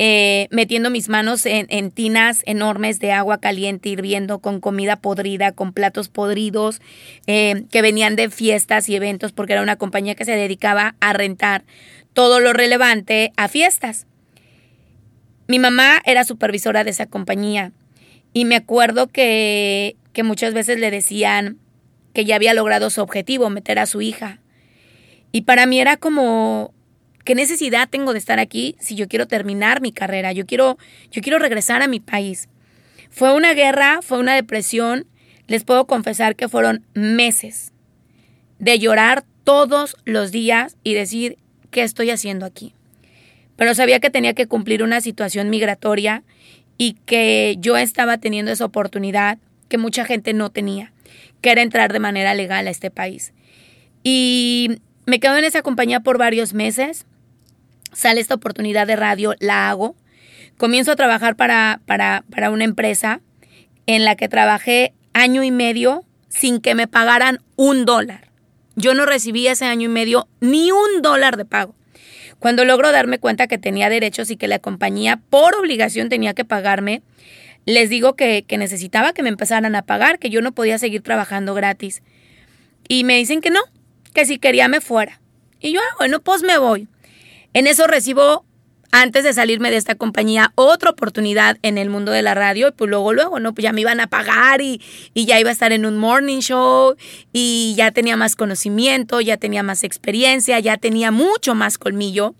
Eh, 0.00 0.46
metiendo 0.52 0.90
mis 0.90 1.08
manos 1.08 1.44
en, 1.44 1.90
tinas 1.90 2.42
enormes 2.46 3.00
de 3.00 3.10
agua 3.10 3.38
caliente 3.40 3.88
hirviendo 3.88 4.38
con 4.38 4.60
comida 4.60 4.94
podrida, 4.94 5.50
con 5.50 5.72
platos 5.72 6.08
podridos 6.08 6.80
eh, 7.26 7.64
que 7.72 7.82
venían 7.82 8.14
de 8.14 8.30
fiestas 8.30 8.88
y 8.88 8.94
eventos 8.94 9.32
porque 9.32 9.54
era 9.54 9.62
una 9.62 9.74
compañía 9.74 10.14
que 10.14 10.24
se 10.24 10.36
dedicaba 10.36 10.94
a 11.00 11.12
rentar 11.14 11.64
todo 12.12 12.38
lo 12.38 12.52
relevante 12.52 13.32
a 13.36 13.48
fiestas. 13.48 14.06
Mi 15.48 15.58
mamá 15.58 16.00
era 16.04 16.22
supervisora 16.22 16.84
de 16.84 16.90
esa 16.90 17.06
compañía 17.06 17.72
y 18.32 18.44
me 18.44 18.54
acuerdo 18.54 19.08
que, 19.08 19.96
que 20.12 20.22
muchas 20.22 20.54
veces 20.54 20.78
le 20.78 20.92
decían 20.92 21.58
que 22.12 22.24
ya 22.24 22.36
había 22.36 22.54
logrado 22.54 22.90
su 22.90 23.00
objetivo, 23.00 23.50
meter 23.50 23.80
a 23.80 23.86
su 23.86 24.00
hija. 24.00 24.38
Y 25.32 25.42
para 25.42 25.66
mí 25.66 25.80
era 25.80 25.96
como, 25.96 26.72
¿Qué 27.28 27.34
necesidad 27.34 27.90
tengo 27.90 28.14
de 28.14 28.18
estar 28.18 28.38
aquí 28.38 28.74
si 28.80 28.94
yo 28.94 29.06
quiero 29.06 29.28
terminar 29.28 29.82
mi 29.82 29.92
carrera? 29.92 30.32
Yo 30.32 30.46
quiero, 30.46 30.78
yo 31.10 31.20
quiero 31.20 31.38
regresar 31.38 31.82
a 31.82 31.86
mi 31.86 32.00
país. 32.00 32.48
Fue 33.10 33.34
una 33.34 33.52
guerra, 33.52 34.00
fue 34.00 34.18
una 34.18 34.34
depresión. 34.34 35.06
Les 35.46 35.62
puedo 35.62 35.86
confesar 35.86 36.36
que 36.36 36.48
fueron 36.48 36.86
meses 36.94 37.74
de 38.58 38.78
llorar 38.78 39.26
todos 39.44 39.94
los 40.06 40.32
días 40.32 40.78
y 40.82 40.94
decir, 40.94 41.36
¿qué 41.70 41.82
estoy 41.82 42.08
haciendo 42.08 42.46
aquí? 42.46 42.72
Pero 43.56 43.74
sabía 43.74 44.00
que 44.00 44.08
tenía 44.08 44.32
que 44.32 44.46
cumplir 44.46 44.82
una 44.82 45.02
situación 45.02 45.50
migratoria 45.50 46.22
y 46.78 46.94
que 47.04 47.56
yo 47.58 47.76
estaba 47.76 48.16
teniendo 48.16 48.52
esa 48.52 48.64
oportunidad 48.64 49.36
que 49.68 49.76
mucha 49.76 50.06
gente 50.06 50.32
no 50.32 50.48
tenía, 50.48 50.94
que 51.42 51.50
era 51.50 51.60
entrar 51.60 51.92
de 51.92 52.00
manera 52.00 52.32
legal 52.32 52.66
a 52.66 52.70
este 52.70 52.90
país. 52.90 53.34
Y 54.02 54.78
me 55.04 55.20
quedo 55.20 55.36
en 55.36 55.44
esa 55.44 55.60
compañía 55.60 56.00
por 56.00 56.16
varios 56.16 56.54
meses 56.54 57.04
sale 57.92 58.20
esta 58.20 58.34
oportunidad 58.34 58.86
de 58.86 58.96
radio, 58.96 59.34
la 59.40 59.70
hago. 59.70 59.96
Comienzo 60.56 60.92
a 60.92 60.96
trabajar 60.96 61.36
para, 61.36 61.80
para, 61.86 62.24
para 62.30 62.50
una 62.50 62.64
empresa 62.64 63.20
en 63.86 64.04
la 64.04 64.16
que 64.16 64.28
trabajé 64.28 64.92
año 65.12 65.42
y 65.42 65.50
medio 65.50 66.04
sin 66.28 66.60
que 66.60 66.74
me 66.74 66.86
pagaran 66.86 67.40
un 67.56 67.84
dólar. 67.84 68.28
Yo 68.76 68.94
no 68.94 69.06
recibí 69.06 69.46
ese 69.46 69.64
año 69.64 69.86
y 69.86 69.92
medio 69.92 70.28
ni 70.40 70.70
un 70.70 71.02
dólar 71.02 71.36
de 71.36 71.44
pago. 71.44 71.74
Cuando 72.38 72.64
logro 72.64 72.92
darme 72.92 73.18
cuenta 73.18 73.48
que 73.48 73.58
tenía 73.58 73.88
derechos 73.88 74.30
y 74.30 74.36
que 74.36 74.46
la 74.46 74.60
compañía 74.60 75.20
por 75.30 75.56
obligación 75.56 76.08
tenía 76.08 76.34
que 76.34 76.44
pagarme, 76.44 77.02
les 77.64 77.90
digo 77.90 78.14
que, 78.14 78.44
que, 78.46 78.58
necesitaba 78.58 79.12
que 79.12 79.22
me 79.22 79.28
empezaran 79.28 79.74
a 79.74 79.82
pagar, 79.82 80.18
que 80.18 80.30
yo 80.30 80.40
no 80.40 80.52
podía 80.52 80.78
seguir 80.78 81.02
trabajando 81.02 81.54
gratis. 81.54 82.02
Y 82.86 83.02
me 83.04 83.16
dicen 83.16 83.40
que 83.40 83.50
no, 83.50 83.60
que 84.14 84.24
si 84.24 84.38
quería 84.38 84.68
me 84.68 84.80
fuera. 84.80 85.20
Y 85.60 85.72
yo, 85.72 85.80
ah, 85.80 85.94
bueno, 85.98 86.20
pues 86.20 86.42
me 86.42 86.58
voy. 86.58 86.88
En 87.58 87.66
eso 87.66 87.88
recibo, 87.88 88.44
antes 88.92 89.24
de 89.24 89.32
salirme 89.32 89.72
de 89.72 89.78
esta 89.78 89.96
compañía, 89.96 90.52
otra 90.54 90.90
oportunidad 90.90 91.58
en 91.62 91.76
el 91.76 91.90
mundo 91.90 92.12
de 92.12 92.22
la 92.22 92.34
radio 92.34 92.68
y 92.68 92.70
pues 92.70 92.88
luego, 92.88 93.12
luego, 93.12 93.40
¿no? 93.40 93.52
Pues 93.52 93.64
ya 93.64 93.72
me 93.72 93.80
iban 93.80 93.98
a 93.98 94.06
pagar 94.06 94.60
y, 94.60 94.80
y 95.12 95.26
ya 95.26 95.40
iba 95.40 95.50
a 95.50 95.54
estar 95.54 95.72
en 95.72 95.84
un 95.84 95.98
morning 95.98 96.38
show 96.38 96.94
y 97.32 97.74
ya 97.76 97.90
tenía 97.90 98.16
más 98.16 98.36
conocimiento, 98.36 99.20
ya 99.20 99.38
tenía 99.38 99.64
más 99.64 99.82
experiencia, 99.82 100.60
ya 100.60 100.76
tenía 100.76 101.10
mucho 101.10 101.56
más 101.56 101.78
colmillo. 101.78 102.36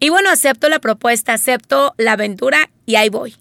Y 0.00 0.08
bueno, 0.08 0.30
acepto 0.30 0.68
la 0.68 0.80
propuesta, 0.80 1.34
acepto 1.34 1.94
la 1.96 2.14
aventura 2.14 2.70
y 2.86 2.96
ahí 2.96 3.08
voy. 3.08 3.36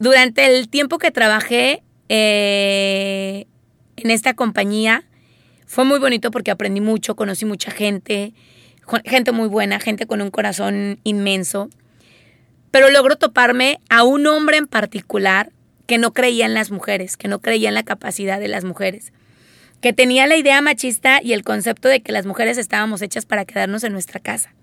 Durante 0.00 0.46
el 0.46 0.68
tiempo 0.68 0.98
que 0.98 1.12
trabajé 1.12 1.84
eh, 2.08 3.46
en 3.94 4.10
esta 4.10 4.34
compañía, 4.34 5.04
fue 5.64 5.84
muy 5.84 6.00
bonito 6.00 6.32
porque 6.32 6.50
aprendí 6.50 6.80
mucho, 6.80 7.14
conocí 7.14 7.44
mucha 7.44 7.70
gente, 7.70 8.34
gente 9.04 9.32
muy 9.32 9.48
buena, 9.48 9.80
gente 9.80 10.06
con 10.06 10.20
un 10.20 10.30
corazón 10.30 10.98
inmenso, 11.04 11.70
pero 12.70 12.90
logro 12.90 13.16
toparme 13.16 13.78
a 13.88 14.02
un 14.02 14.26
hombre 14.26 14.56
en 14.56 14.66
particular 14.66 15.50
que 15.86 15.98
no 15.98 16.12
creía 16.12 16.46
en 16.46 16.54
las 16.54 16.70
mujeres, 16.70 17.16
que 17.16 17.28
no 17.28 17.40
creía 17.40 17.68
en 17.68 17.74
la 17.74 17.82
capacidad 17.82 18.40
de 18.40 18.48
las 18.48 18.64
mujeres, 18.64 19.12
que 19.80 19.92
tenía 19.92 20.26
la 20.26 20.36
idea 20.36 20.60
machista 20.60 21.20
y 21.22 21.34
el 21.34 21.44
concepto 21.44 21.88
de 21.88 22.02
que 22.02 22.12
las 22.12 22.26
mujeres 22.26 22.58
estábamos 22.58 23.02
hechas 23.02 23.26
para 23.26 23.44
quedarnos 23.44 23.84
en 23.84 23.92
nuestra 23.92 24.20
casa. 24.20 24.54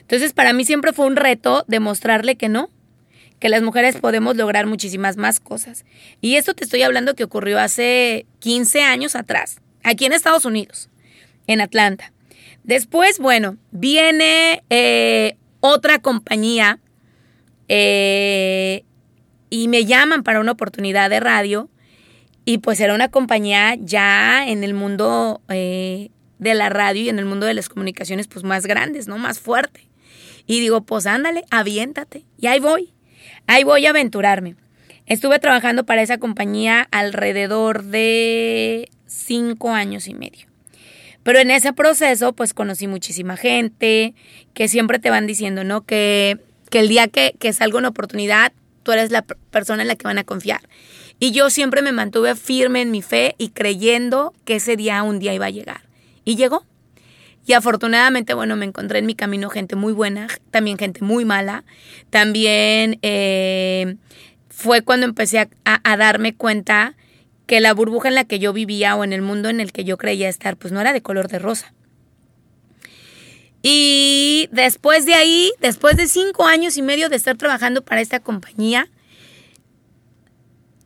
Entonces 0.00 0.32
para 0.32 0.52
mí 0.52 0.64
siempre 0.64 0.92
fue 0.92 1.06
un 1.06 1.16
reto 1.16 1.64
demostrarle 1.68 2.36
que 2.36 2.48
no, 2.48 2.70
que 3.38 3.48
las 3.48 3.62
mujeres 3.62 3.96
podemos 3.96 4.36
lograr 4.36 4.66
muchísimas 4.66 5.16
más 5.16 5.40
cosas. 5.40 5.84
Y 6.20 6.36
esto 6.36 6.54
te 6.54 6.64
estoy 6.64 6.82
hablando 6.82 7.14
que 7.14 7.24
ocurrió 7.24 7.58
hace 7.58 8.26
15 8.40 8.82
años 8.82 9.14
atrás, 9.14 9.60
aquí 9.82 10.04
en 10.04 10.12
Estados 10.12 10.44
Unidos, 10.44 10.88
en 11.46 11.60
Atlanta. 11.60 12.12
Después, 12.66 13.20
bueno, 13.20 13.58
viene 13.70 14.64
eh, 14.70 15.36
otra 15.60 16.00
compañía 16.00 16.80
eh, 17.68 18.82
y 19.50 19.68
me 19.68 19.84
llaman 19.84 20.24
para 20.24 20.40
una 20.40 20.50
oportunidad 20.50 21.08
de 21.08 21.20
radio 21.20 21.70
y 22.44 22.58
pues 22.58 22.80
era 22.80 22.92
una 22.92 23.08
compañía 23.08 23.76
ya 23.76 24.48
en 24.48 24.64
el 24.64 24.74
mundo 24.74 25.42
eh, 25.48 26.10
de 26.40 26.54
la 26.54 26.68
radio 26.68 27.02
y 27.02 27.08
en 27.08 27.20
el 27.20 27.24
mundo 27.24 27.46
de 27.46 27.54
las 27.54 27.68
comunicaciones 27.68 28.26
pues 28.26 28.44
más 28.44 28.66
grandes, 28.66 29.06
¿no? 29.06 29.16
Más 29.16 29.38
fuerte. 29.38 29.88
Y 30.48 30.58
digo, 30.58 30.80
pues 30.82 31.06
ándale, 31.06 31.44
aviéntate. 31.52 32.24
Y 32.36 32.48
ahí 32.48 32.58
voy, 32.58 32.94
ahí 33.46 33.62
voy 33.62 33.86
a 33.86 33.90
aventurarme. 33.90 34.56
Estuve 35.06 35.38
trabajando 35.38 35.86
para 35.86 36.02
esa 36.02 36.18
compañía 36.18 36.88
alrededor 36.90 37.84
de 37.84 38.90
cinco 39.06 39.70
años 39.70 40.08
y 40.08 40.14
medio. 40.14 40.48
Pero 41.26 41.40
en 41.40 41.50
ese 41.50 41.72
proceso, 41.72 42.34
pues 42.34 42.54
conocí 42.54 42.86
muchísima 42.86 43.36
gente 43.36 44.14
que 44.54 44.68
siempre 44.68 45.00
te 45.00 45.10
van 45.10 45.26
diciendo, 45.26 45.64
¿no? 45.64 45.84
Que, 45.84 46.38
que 46.70 46.78
el 46.78 46.86
día 46.86 47.08
que, 47.08 47.34
que 47.40 47.52
salga 47.52 47.78
una 47.78 47.88
oportunidad, 47.88 48.52
tú 48.84 48.92
eres 48.92 49.10
la 49.10 49.22
persona 49.22 49.82
en 49.82 49.88
la 49.88 49.96
que 49.96 50.06
van 50.06 50.18
a 50.18 50.24
confiar. 50.24 50.60
Y 51.18 51.32
yo 51.32 51.50
siempre 51.50 51.82
me 51.82 51.90
mantuve 51.90 52.36
firme 52.36 52.80
en 52.80 52.92
mi 52.92 53.02
fe 53.02 53.34
y 53.38 53.48
creyendo 53.48 54.34
que 54.44 54.54
ese 54.54 54.76
día 54.76 55.02
un 55.02 55.18
día 55.18 55.34
iba 55.34 55.46
a 55.46 55.50
llegar. 55.50 55.80
Y 56.24 56.36
llegó. 56.36 56.64
Y 57.44 57.54
afortunadamente, 57.54 58.32
bueno, 58.32 58.54
me 58.54 58.66
encontré 58.66 59.00
en 59.00 59.06
mi 59.06 59.16
camino 59.16 59.50
gente 59.50 59.74
muy 59.74 59.92
buena, 59.92 60.28
también 60.52 60.78
gente 60.78 61.02
muy 61.02 61.24
mala. 61.24 61.64
También 62.08 63.00
eh, 63.02 63.96
fue 64.48 64.82
cuando 64.82 65.06
empecé 65.06 65.40
a, 65.40 65.48
a, 65.64 65.96
darme 65.96 66.36
cuenta 66.36 66.94
que 67.46 67.60
la 67.60 67.72
burbuja 67.72 68.08
en 68.08 68.14
la 68.14 68.24
que 68.24 68.38
yo 68.38 68.52
vivía 68.52 68.96
o 68.96 69.04
en 69.04 69.12
el 69.12 69.22
mundo 69.22 69.48
en 69.48 69.60
el 69.60 69.72
que 69.72 69.84
yo 69.84 69.96
creía 69.96 70.28
estar, 70.28 70.56
pues 70.56 70.72
no 70.72 70.80
era 70.80 70.92
de 70.92 71.02
color 71.02 71.28
de 71.28 71.38
rosa. 71.38 71.72
Y 73.62 74.48
después 74.52 75.06
de 75.06 75.14
ahí, 75.14 75.52
después 75.60 75.96
de 75.96 76.06
cinco 76.06 76.46
años 76.46 76.76
y 76.76 76.82
medio 76.82 77.08
de 77.08 77.16
estar 77.16 77.36
trabajando 77.36 77.82
para 77.82 78.00
esta 78.00 78.20
compañía, 78.20 78.88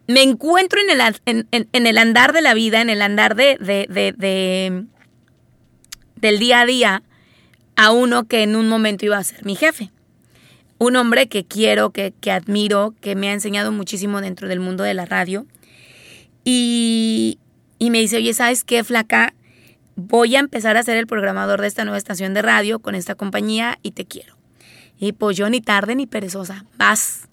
me 0.06 0.22
encuentro 0.22 0.80
en 0.80 1.46
el, 1.50 1.98
andar 1.98 2.32
de 2.32 2.40
la 2.40 2.54
vida, 2.54 2.80
en 2.80 2.90
el 2.90 3.02
andar 3.02 3.36
de, 3.36 3.56
de, 3.60 4.84
del 6.16 6.38
día 6.38 6.60
a 6.60 6.66
día, 6.66 7.02
a 7.76 7.92
uno 7.92 8.24
que 8.24 8.42
en 8.42 8.56
un 8.56 8.68
momento 8.68 9.06
iba 9.06 9.18
a 9.18 9.24
ser 9.24 9.44
mi 9.44 9.56
jefe. 9.56 9.90
Un 10.78 10.96
hombre 10.96 11.28
que 11.28 11.44
quiero, 11.44 11.90
que, 11.90 12.12
que 12.20 12.32
admiro, 12.32 12.94
que 13.00 13.14
me 13.14 13.28
ha 13.28 13.32
enseñado 13.32 13.72
muchísimo 13.72 14.20
dentro 14.20 14.48
del 14.48 14.60
mundo 14.60 14.84
de 14.84 14.94
la 14.94 15.06
radio. 15.06 15.46
Y, 16.44 17.38
me 17.80 17.98
dice, 17.98 18.16
oye, 18.16 18.34
¿sabes 18.34 18.64
qué, 18.64 18.84
flaca? 18.84 19.34
Voy 19.96 20.36
a 20.36 20.40
empezar 20.40 20.76
a 20.76 20.82
ser 20.82 20.96
el 20.96 21.06
programador 21.06 21.60
de 21.60 21.66
esta 21.66 21.84
nueva 21.84 21.98
estación 21.98 22.34
de 22.34 22.42
radio 22.42 22.78
con 22.78 22.94
esta 22.94 23.14
compañía 23.14 23.78
y 23.82 23.92
te 23.92 24.06
quiero. 24.06 24.36
Y 24.98 25.12
pues 25.12 25.36
yo 25.36 25.48
ni 25.50 25.60
tarde 25.60 25.94
ni 25.94 26.06
perezosa, 26.06 26.64
vas. 26.76 27.28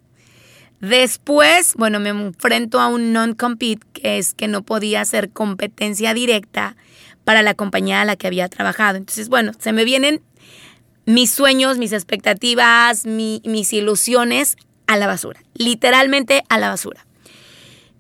Después, 0.80 1.74
bueno, 1.76 2.00
me 2.00 2.10
enfrento 2.10 2.80
a 2.80 2.88
un 2.88 3.14
non-compete, 3.14 3.86
que 3.94 4.18
es 4.18 4.34
que 4.34 4.48
no 4.48 4.62
podía 4.62 5.02
hacer 5.02 5.32
competencia 5.32 6.14
directa 6.14 6.76
para 7.24 7.42
la 7.42 7.56
compañía 7.56 8.02
a 8.02 8.06
la 8.06 8.16
que 8.16 8.28
había 8.28 8.48
trabajado. 8.48 8.98
Entonces, 8.98 9.28
bueno, 9.28 9.54
se 9.58 9.74
me 9.74 9.86
vienen 9.86 10.22
mis 11.06 11.32
sueños, 11.32 11.78
mis 11.78 11.94
expectativas, 11.94 13.06
mis 13.06 13.74
ilusiones 13.74 14.56
a 14.88 14.98
la 14.98 15.08
basura, 15.08 15.42
literalmente 15.56 16.44
a 16.50 16.60
la 16.60 16.70
basura. 16.70 17.07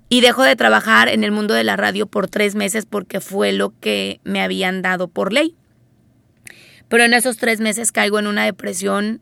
Y 0.09 0.21
dejo 0.21 0.43
de 0.43 0.55
trabajar 0.55 1.09
en 1.09 1.23
el 1.23 1.31
mundo 1.31 1.53
de 1.53 1.63
la 1.63 1.75
radio 1.75 2.07
por 2.07 2.29
tres 2.29 2.55
meses 2.55 2.85
porque 2.85 3.19
fue 3.19 3.51
lo 3.51 3.73
que 3.79 4.21
me 4.23 4.41
habían 4.41 4.81
dado 4.81 5.07
por 5.07 5.33
ley. 5.33 5.55
Pero 6.87 7.03
en 7.03 7.13
esos 7.13 7.37
tres 7.37 7.59
meses 7.59 7.91
caigo 7.91 8.17
en 8.19 8.27
una 8.27 8.45
depresión 8.45 9.21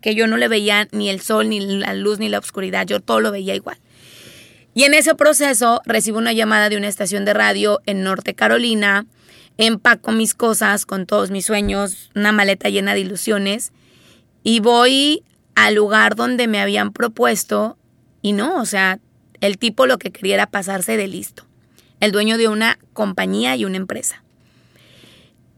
que 0.00 0.14
yo 0.14 0.26
no 0.26 0.36
le 0.36 0.48
veía 0.48 0.88
ni 0.92 1.10
el 1.10 1.20
sol, 1.20 1.48
ni 1.48 1.60
la 1.60 1.94
luz, 1.94 2.18
ni 2.18 2.28
la 2.28 2.38
oscuridad, 2.38 2.86
yo 2.86 3.00
todo 3.00 3.20
lo 3.20 3.32
veía 3.32 3.54
igual. 3.54 3.78
Y 4.72 4.84
en 4.84 4.94
ese 4.94 5.14
proceso 5.14 5.82
recibo 5.84 6.18
una 6.18 6.32
llamada 6.32 6.68
de 6.68 6.76
una 6.76 6.88
estación 6.88 7.24
de 7.24 7.34
radio 7.34 7.80
en 7.86 8.02
Norte 8.02 8.34
Carolina, 8.34 9.06
empaco 9.58 10.12
mis 10.12 10.34
cosas 10.34 10.86
con 10.86 11.06
todos 11.06 11.30
mis 11.30 11.44
sueños, 11.44 12.10
una 12.14 12.32
maleta 12.32 12.68
llena 12.68 12.94
de 12.94 13.00
ilusiones, 13.00 13.72
y 14.42 14.60
voy 14.60 15.24
al 15.54 15.74
lugar 15.74 16.14
donde 16.14 16.46
me 16.46 16.60
habían 16.60 16.92
propuesto, 16.92 17.76
y 18.22 18.32
no, 18.32 18.60
o 18.60 18.64
sea, 18.64 19.00
el 19.40 19.58
tipo 19.58 19.86
lo 19.86 19.98
que 19.98 20.10
quería 20.10 20.46
pasarse 20.46 20.96
de 20.96 21.06
listo, 21.06 21.44
el 22.00 22.12
dueño 22.12 22.38
de 22.38 22.48
una 22.48 22.78
compañía 22.92 23.56
y 23.56 23.64
una 23.64 23.76
empresa. 23.76 24.22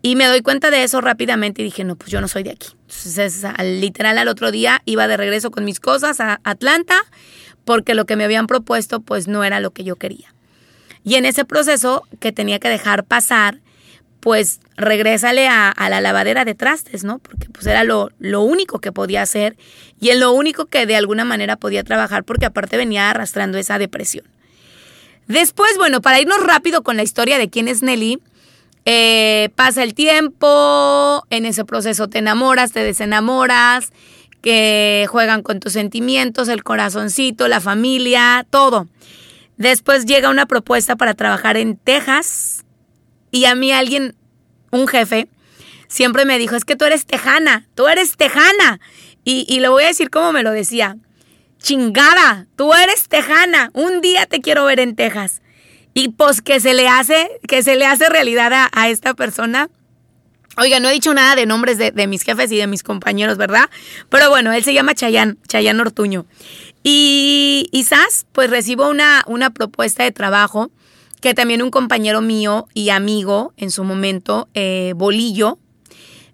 Y 0.03 0.17
me 0.17 0.27
doy 0.27 0.43
cuenta 0.43 0.71
de 0.71 0.83
eso 0.83 1.01
rápidamente 1.01 1.63
y 1.63 1.65
dije, 1.65 1.85
no, 1.85 1.95
pues 1.95 2.11
yo 2.11 2.21
no 2.21 2.27
soy 2.27 2.43
de 2.43 2.51
aquí. 2.51 2.69
Entonces, 2.89 3.45
al, 3.45 3.81
literal, 3.81 4.19
al 4.19 4.27
otro 4.27 4.51
día 4.51 4.83
iba 4.85 5.07
de 5.07 5.17
regreso 5.17 5.53
con 5.53 5.65
mis 5.65 5.79
cosas 5.79 6.19
a 6.21 6.41
Atlanta 6.43 6.97
porque 7.65 7.95
lo 7.95 8.05
que 8.05 8.17
me 8.17 8.25
habían 8.25 8.49
propuesto 8.49 9.01
pues 9.01 9.29
no 9.29 9.45
era 9.45 9.61
lo 9.61 9.71
que 9.71 9.85
yo 9.85 9.97
quería. 9.97 10.35
Y 11.05 11.15
en 11.15 11.25
ese 11.25 11.45
proceso 11.45 12.05
que 12.21 12.33
tenía 12.33 12.59
que 12.59 12.69
dejar 12.69 13.05
pasar, 13.05 13.59
pues 14.23 14.61
regrésale 14.77 15.49
a, 15.49 15.75
la 15.91 16.01
lavadera 16.01 16.45
de 16.45 16.55
trastes, 16.55 17.03
¿no? 17.03 17.19
Porque 17.19 17.49
pues 17.51 17.67
era 17.67 17.83
lo, 17.83 18.11
lo 18.21 18.43
único 18.43 18.79
que 18.79 18.93
podía 18.93 19.21
hacer 19.21 19.57
y 20.01 20.11
en 20.11 20.21
lo 20.21 20.31
único 20.31 20.67
que 20.67 20.87
de 20.87 20.95
alguna 20.95 21.25
manera 21.25 21.57
podía 21.57 21.83
trabajar 21.83 22.23
porque 22.23 22.47
aparte 22.47 22.77
venía 22.77 23.11
arrastrando 23.11 23.59
esa 23.59 23.81
depresión. 23.81 24.25
Después, 25.27 25.77
bueno, 25.77 26.01
para 26.01 26.21
irnos 26.21 26.41
rápido 26.41 26.85
con 26.85 26.97
la 26.97 27.03
historia 27.03 27.37
de 27.37 27.51
quién 27.51 27.67
es 27.67 27.83
Nelly, 27.83 28.21
eh, 28.85 29.49
pasa 29.57 29.83
el 29.83 29.93
tiempo, 29.93 31.27
en 31.31 31.45
ese 31.45 31.65
proceso 31.65 32.07
te 32.07 32.19
enamoras, 32.19 32.71
te 32.71 32.85
desenamoras, 32.85 33.91
que 34.41 35.07
juegan 35.09 35.43
con 35.43 35.59
tus 35.59 35.73
sentimientos, 35.73 36.47
el 36.47 36.63
corazoncito, 36.63 37.49
la 37.49 37.61
familia, 37.61 38.47
todo. 38.51 38.87
Después 39.57 40.07
llega 40.07 40.31
una 40.31 40.47
propuesta 40.47 40.95
para 40.95 41.15
trabajar 41.15 41.57
en 41.57 41.77
Texas 41.77 42.63
y 43.33 43.47
a 43.47 43.57
mí 43.57 43.73
alguien, 43.73 44.15
un 44.71 44.87
jefe, 44.87 45.27
siempre 45.89 46.25
me 46.25 46.39
dijo, 46.39 46.55
es 46.55 46.65
que 46.65 46.77
tú 46.77 46.85
eres 46.85 47.07
tejana, 47.07 47.67
tú 47.75 47.89
eres 47.89 48.17
tejana. 48.17 48.79
Y, 49.25 49.47
y 49.49 49.59
lo 49.61 49.73
voy 49.73 49.85
a 49.85 49.89
decir 49.89 50.11
como 50.11 50.33
me 50.33 50.43
lo 50.43 50.53
decía, 50.53 50.97
chingada, 51.63 52.47
tú 52.57 52.75
eres 52.75 53.09
tejana, 53.09 53.71
un 53.73 54.01
día 54.01 54.27
te 54.27 54.41
quiero 54.41 54.65
ver 54.67 54.81
en 54.81 54.95
Texas. 54.95 55.41
Y 55.95 56.11
pues 56.11 56.43
que 56.43 56.61
se 56.61 56.75
le 56.75 56.89
hace, 56.89 57.41
que 57.49 57.63
se 57.63 57.77
le 57.77 57.87
hace 57.87 58.09
realidad 58.09 58.69
a, 58.73 58.89
esta 58.89 59.15
persona. 59.15 59.69
Oiga, 60.59 60.81
no 60.81 60.89
he 60.89 60.93
dicho 60.93 61.15
nada 61.15 61.35
de 61.35 61.47
nombres 61.47 61.79
de, 61.79 62.07
mis 62.07 62.23
jefes 62.23 62.53
y 62.53 62.59
de 62.59 62.67
mis 62.67 62.83
compañeros, 62.83 63.39
¿verdad? 63.39 63.71
Pero 64.11 64.29
bueno, 64.29 64.53
él 64.53 64.65
se 64.65 64.75
llama 64.75 64.95
Chayán, 64.95 65.39
Chayán 65.49 65.81
Ortuño. 65.81 66.27
Y 66.83 67.69
quizás, 67.73 68.27
pues 68.33 68.51
recibo 68.51 68.89
una, 68.89 69.23
una 69.27 69.51
propuesta 69.51 70.03
de 70.03 70.13
trabajo 70.13 70.71
que 71.23 71.35
también 71.35 71.63
un 71.63 71.71
compañero 71.71 72.21
mío 72.21 72.69
y 72.75 72.91
amigo 72.91 73.55
en 73.57 73.71
su 73.71 73.85
momento, 73.85 74.49
eh, 74.55 74.93
Bolillo, 74.97 75.59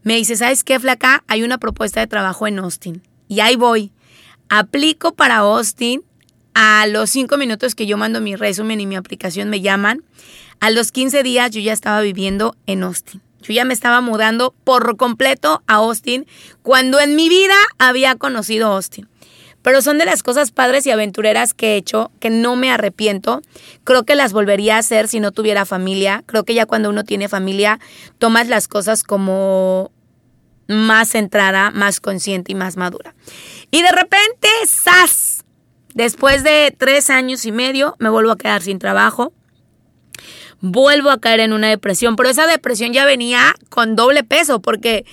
me 0.03 0.17
dice, 0.17 0.35
¿sabes 0.35 0.65
qué, 0.65 0.81
flaca? 0.81 1.23
Hay 1.29 1.43
una 1.43 1.59
propuesta 1.59 2.01
de 2.01 2.07
trabajo 2.07 2.47
en 2.47 2.59
Austin. 2.59 3.03
Y 3.29 3.41
ahí 3.41 3.55
voy. 3.55 3.93
Aplico 4.49 5.13
para 5.13 5.37
Austin 5.37 6.03
a 6.55 6.87
los 6.87 7.11
cinco 7.11 7.37
minutos 7.37 7.75
que 7.75 7.87
yo 7.87 7.99
mando 7.99 8.23
mi 8.23 8.35
resumen 8.35 8.81
y 8.81 8.87
mi 8.87 8.97
aplicación 8.97 9.51
me 9.51 9.61
llaman, 9.61 10.03
a 10.59 10.71
los 10.71 10.91
15 10.91 11.23
días 11.23 11.51
yo 11.51 11.61
ya 11.61 11.75
estaba 11.75 12.01
viviendo 12.01 12.57
en 12.67 12.83
Austin. 12.83 13.21
Yo 13.43 13.53
ya 13.53 13.67
me 13.67 13.75
estaba 13.75 14.01
mudando 14.01 14.55
por 14.65 14.97
completo 14.97 15.63
a 15.67 15.75
Austin 15.75 16.27
cuando 16.63 16.99
en 16.99 17.15
mi 17.15 17.29
vida 17.29 17.55
había 17.79 18.17
conocido 18.17 18.73
Austin. 18.73 19.07
Pero 19.63 19.83
son 19.83 19.99
de 19.99 20.05
las 20.05 20.23
cosas 20.23 20.51
padres 20.51 20.87
y 20.87 20.91
aventureras 20.91 21.53
que 21.53 21.75
he 21.75 21.77
hecho 21.77 22.11
que 22.21 22.31
no 22.31 22.57
me 22.57 22.71
arrepiento. 22.71 23.43
Creo 23.85 24.05
que 24.05 24.15
las 24.15 24.33
volvería 24.33 24.77
a 24.77 24.79
hacer 24.79 25.09
si 25.09 25.21
no 25.21 25.33
tuviera 25.33 25.67
familia. 25.67 26.23
Creo 26.27 26.45
que 26.45 26.55
ya 26.55 26.67
cuando 26.67 26.91
uno 26.91 27.05
tiene 27.05 27.29
familia 27.29 27.81
tomas 28.19 28.49
las 28.49 28.69
cosas 28.69 29.03
como 29.03 29.91
más 30.69 31.11
centrada, 31.11 31.71
más 31.71 32.01
consciente 32.01 32.53
y 32.53 32.55
más 32.55 32.77
madura. 32.77 33.15
Y 33.71 33.83
de 33.83 33.91
repente, 33.91 34.49
¡zas! 34.67 35.45
Después 35.95 36.45
de 36.45 36.75
tres 36.77 37.11
años 37.11 37.45
y 37.45 37.53
medio 37.53 37.97
me 37.99 38.11
vuelvo 38.11 38.31
a 38.31 38.39
quedar 38.39 38.63
sin 38.63 38.79
trabajo. 38.79 39.33
Vuelvo 40.61 41.11
a 41.11 41.19
caer 41.19 41.41
en 41.41 41.53
una 41.53 41.69
depresión, 41.69 42.17
pero 42.17 42.29
esa 42.29 42.47
depresión 42.47 42.93
ya 42.93 43.05
venía 43.05 43.55
con 43.69 43.97
doble 43.97 44.25
peso 44.25 44.61
porque 44.61 45.07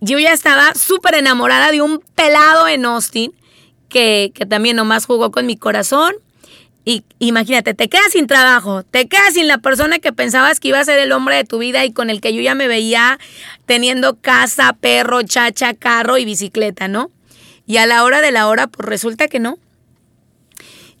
yo 0.00 0.18
ya 0.18 0.32
estaba 0.32 0.74
súper 0.74 1.14
enamorada 1.14 1.70
de 1.70 1.82
un 1.82 2.00
pelado 2.14 2.66
en 2.66 2.84
Austin 2.86 3.32
que, 3.90 4.32
que 4.34 4.46
también 4.46 4.76
nomás 4.76 5.04
jugó 5.04 5.30
con 5.30 5.44
mi 5.44 5.58
corazón. 5.58 6.14
Y 6.86 7.04
imagínate, 7.18 7.74
te 7.74 7.88
quedas 7.90 8.12
sin 8.12 8.26
trabajo, 8.26 8.82
te 8.84 9.06
quedas 9.06 9.34
sin 9.34 9.48
la 9.48 9.58
persona 9.58 9.98
que 9.98 10.14
pensabas 10.14 10.60
que 10.60 10.68
iba 10.68 10.80
a 10.80 10.84
ser 10.84 10.98
el 10.98 11.12
hombre 11.12 11.36
de 11.36 11.44
tu 11.44 11.58
vida 11.58 11.84
y 11.84 11.92
con 11.92 12.08
el 12.08 12.22
que 12.22 12.32
yo 12.32 12.40
ya 12.40 12.54
me 12.54 12.68
veía 12.68 13.18
teniendo 13.66 14.16
casa, 14.16 14.72
perro, 14.80 15.22
chacha, 15.22 15.74
carro 15.74 16.16
y 16.16 16.24
bicicleta, 16.24 16.88
¿no? 16.88 17.10
Y 17.66 17.76
a 17.76 17.86
la 17.86 18.02
hora 18.02 18.22
de 18.22 18.32
la 18.32 18.48
hora, 18.48 18.66
pues 18.66 18.88
resulta 18.88 19.28
que 19.28 19.40
no 19.40 19.58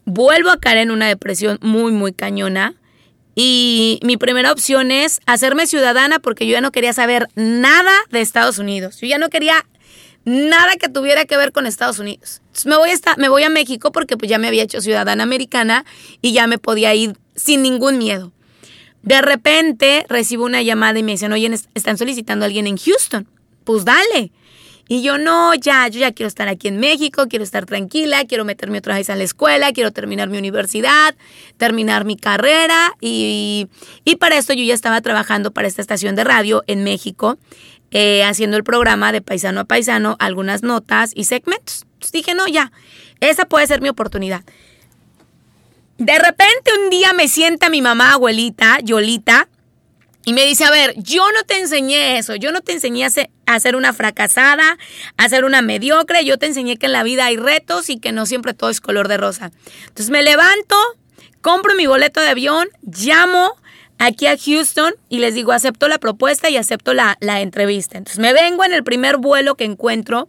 vuelvo 0.04 0.50
a 0.50 0.58
caer 0.58 0.78
en 0.78 0.90
una 0.90 1.06
depresión 1.08 1.58
muy, 1.62 1.92
muy 1.92 2.12
cañona. 2.12 2.74
Y 3.34 4.00
mi 4.02 4.16
primera 4.16 4.52
opción 4.52 4.90
es 4.90 5.20
hacerme 5.26 5.66
ciudadana 5.66 6.18
porque 6.18 6.46
yo 6.46 6.52
ya 6.52 6.60
no 6.60 6.72
quería 6.72 6.92
saber 6.92 7.28
nada 7.36 7.92
de 8.10 8.20
Estados 8.20 8.58
Unidos. 8.58 9.00
Yo 9.00 9.06
ya 9.06 9.18
no 9.18 9.30
quería 9.30 9.64
nada 10.24 10.76
que 10.76 10.88
tuviera 10.88 11.24
que 11.24 11.36
ver 11.36 11.52
con 11.52 11.66
Estados 11.66 11.98
Unidos. 11.98 12.42
Me 12.66 12.76
voy, 12.76 12.90
a 12.90 13.16
me 13.16 13.28
voy 13.28 13.42
a 13.42 13.50
México 13.50 13.92
porque 13.92 14.16
pues 14.16 14.30
ya 14.30 14.38
me 14.38 14.48
había 14.48 14.62
hecho 14.62 14.80
ciudadana 14.80 15.22
americana 15.22 15.84
y 16.22 16.32
ya 16.32 16.46
me 16.46 16.58
podía 16.58 16.94
ir 16.94 17.16
sin 17.36 17.62
ningún 17.62 17.98
miedo. 17.98 18.32
De 19.02 19.22
repente 19.22 20.04
recibo 20.08 20.44
una 20.44 20.62
llamada 20.62 20.98
y 20.98 21.02
me 21.02 21.12
dicen, 21.12 21.32
oye, 21.32 21.50
están 21.74 21.96
solicitando 21.96 22.44
a 22.44 22.46
alguien 22.46 22.66
en 22.66 22.76
Houston. 22.76 23.26
Pues 23.64 23.84
dale. 23.84 24.32
Y 24.92 25.02
yo 25.02 25.18
no, 25.18 25.54
ya, 25.54 25.86
yo 25.86 26.00
ya 26.00 26.10
quiero 26.10 26.26
estar 26.26 26.48
aquí 26.48 26.66
en 26.66 26.80
México, 26.80 27.26
quiero 27.28 27.44
estar 27.44 27.64
tranquila, 27.64 28.24
quiero 28.24 28.44
meterme 28.44 28.78
otra 28.78 28.96
vez 28.96 29.08
a 29.08 29.14
la 29.14 29.22
escuela, 29.22 29.72
quiero 29.72 29.92
terminar 29.92 30.28
mi 30.28 30.36
universidad, 30.36 31.14
terminar 31.58 32.04
mi 32.04 32.16
carrera 32.16 32.96
y, 33.00 33.68
y 34.04 34.16
para 34.16 34.36
esto 34.36 34.52
yo 34.52 34.64
ya 34.64 34.74
estaba 34.74 35.00
trabajando 35.00 35.52
para 35.52 35.68
esta 35.68 35.80
estación 35.80 36.16
de 36.16 36.24
radio 36.24 36.64
en 36.66 36.82
México, 36.82 37.38
eh, 37.92 38.24
haciendo 38.24 38.56
el 38.56 38.64
programa 38.64 39.12
de 39.12 39.22
paisano 39.22 39.60
a 39.60 39.64
paisano, 39.64 40.16
algunas 40.18 40.64
notas 40.64 41.12
y 41.14 41.22
segmentos. 41.22 41.86
Entonces 42.00 42.12
dije, 42.12 42.34
no, 42.34 42.48
ya, 42.48 42.72
esa 43.20 43.44
puede 43.44 43.66
ser 43.66 43.82
mi 43.82 43.90
oportunidad. 43.90 44.42
De 45.98 46.18
repente 46.18 46.70
un 46.82 46.88
día 46.88 47.12
me 47.12 47.28
sienta 47.28 47.68
mi 47.68 47.82
mamá 47.82 48.14
abuelita, 48.14 48.78
Yolita, 48.80 49.48
y 50.24 50.32
me 50.32 50.46
dice, 50.46 50.64
a 50.64 50.70
ver, 50.70 50.94
yo 50.96 51.30
no 51.32 51.42
te 51.44 51.58
enseñé 51.58 52.16
eso, 52.16 52.36
yo 52.36 52.52
no 52.52 52.62
te 52.62 52.72
enseñé 52.72 53.04
a 53.04 53.60
ser 53.60 53.76
una 53.76 53.92
fracasada, 53.92 54.78
a 55.18 55.28
ser 55.28 55.44
una 55.44 55.60
mediocre, 55.60 56.24
yo 56.24 56.38
te 56.38 56.46
enseñé 56.46 56.78
que 56.78 56.86
en 56.86 56.92
la 56.92 57.02
vida 57.02 57.26
hay 57.26 57.36
retos 57.36 57.90
y 57.90 57.98
que 57.98 58.12
no 58.12 58.24
siempre 58.24 58.54
todo 58.54 58.70
es 58.70 58.80
color 58.80 59.08
de 59.08 59.18
rosa. 59.18 59.50
Entonces 59.88 60.08
me 60.08 60.22
levanto, 60.22 60.76
compro 61.42 61.74
mi 61.74 61.86
boleto 61.86 62.20
de 62.20 62.28
avión, 62.28 62.66
llamo 62.80 63.52
aquí 63.98 64.26
a 64.26 64.38
Houston 64.38 64.94
y 65.10 65.18
les 65.18 65.34
digo, 65.34 65.52
acepto 65.52 65.86
la 65.86 65.98
propuesta 65.98 66.48
y 66.48 66.56
acepto 66.56 66.94
la, 66.94 67.18
la 67.20 67.42
entrevista. 67.42 67.98
Entonces 67.98 68.20
me 68.20 68.32
vengo 68.32 68.64
en 68.64 68.72
el 68.72 68.84
primer 68.84 69.18
vuelo 69.18 69.54
que 69.54 69.64
encuentro 69.64 70.28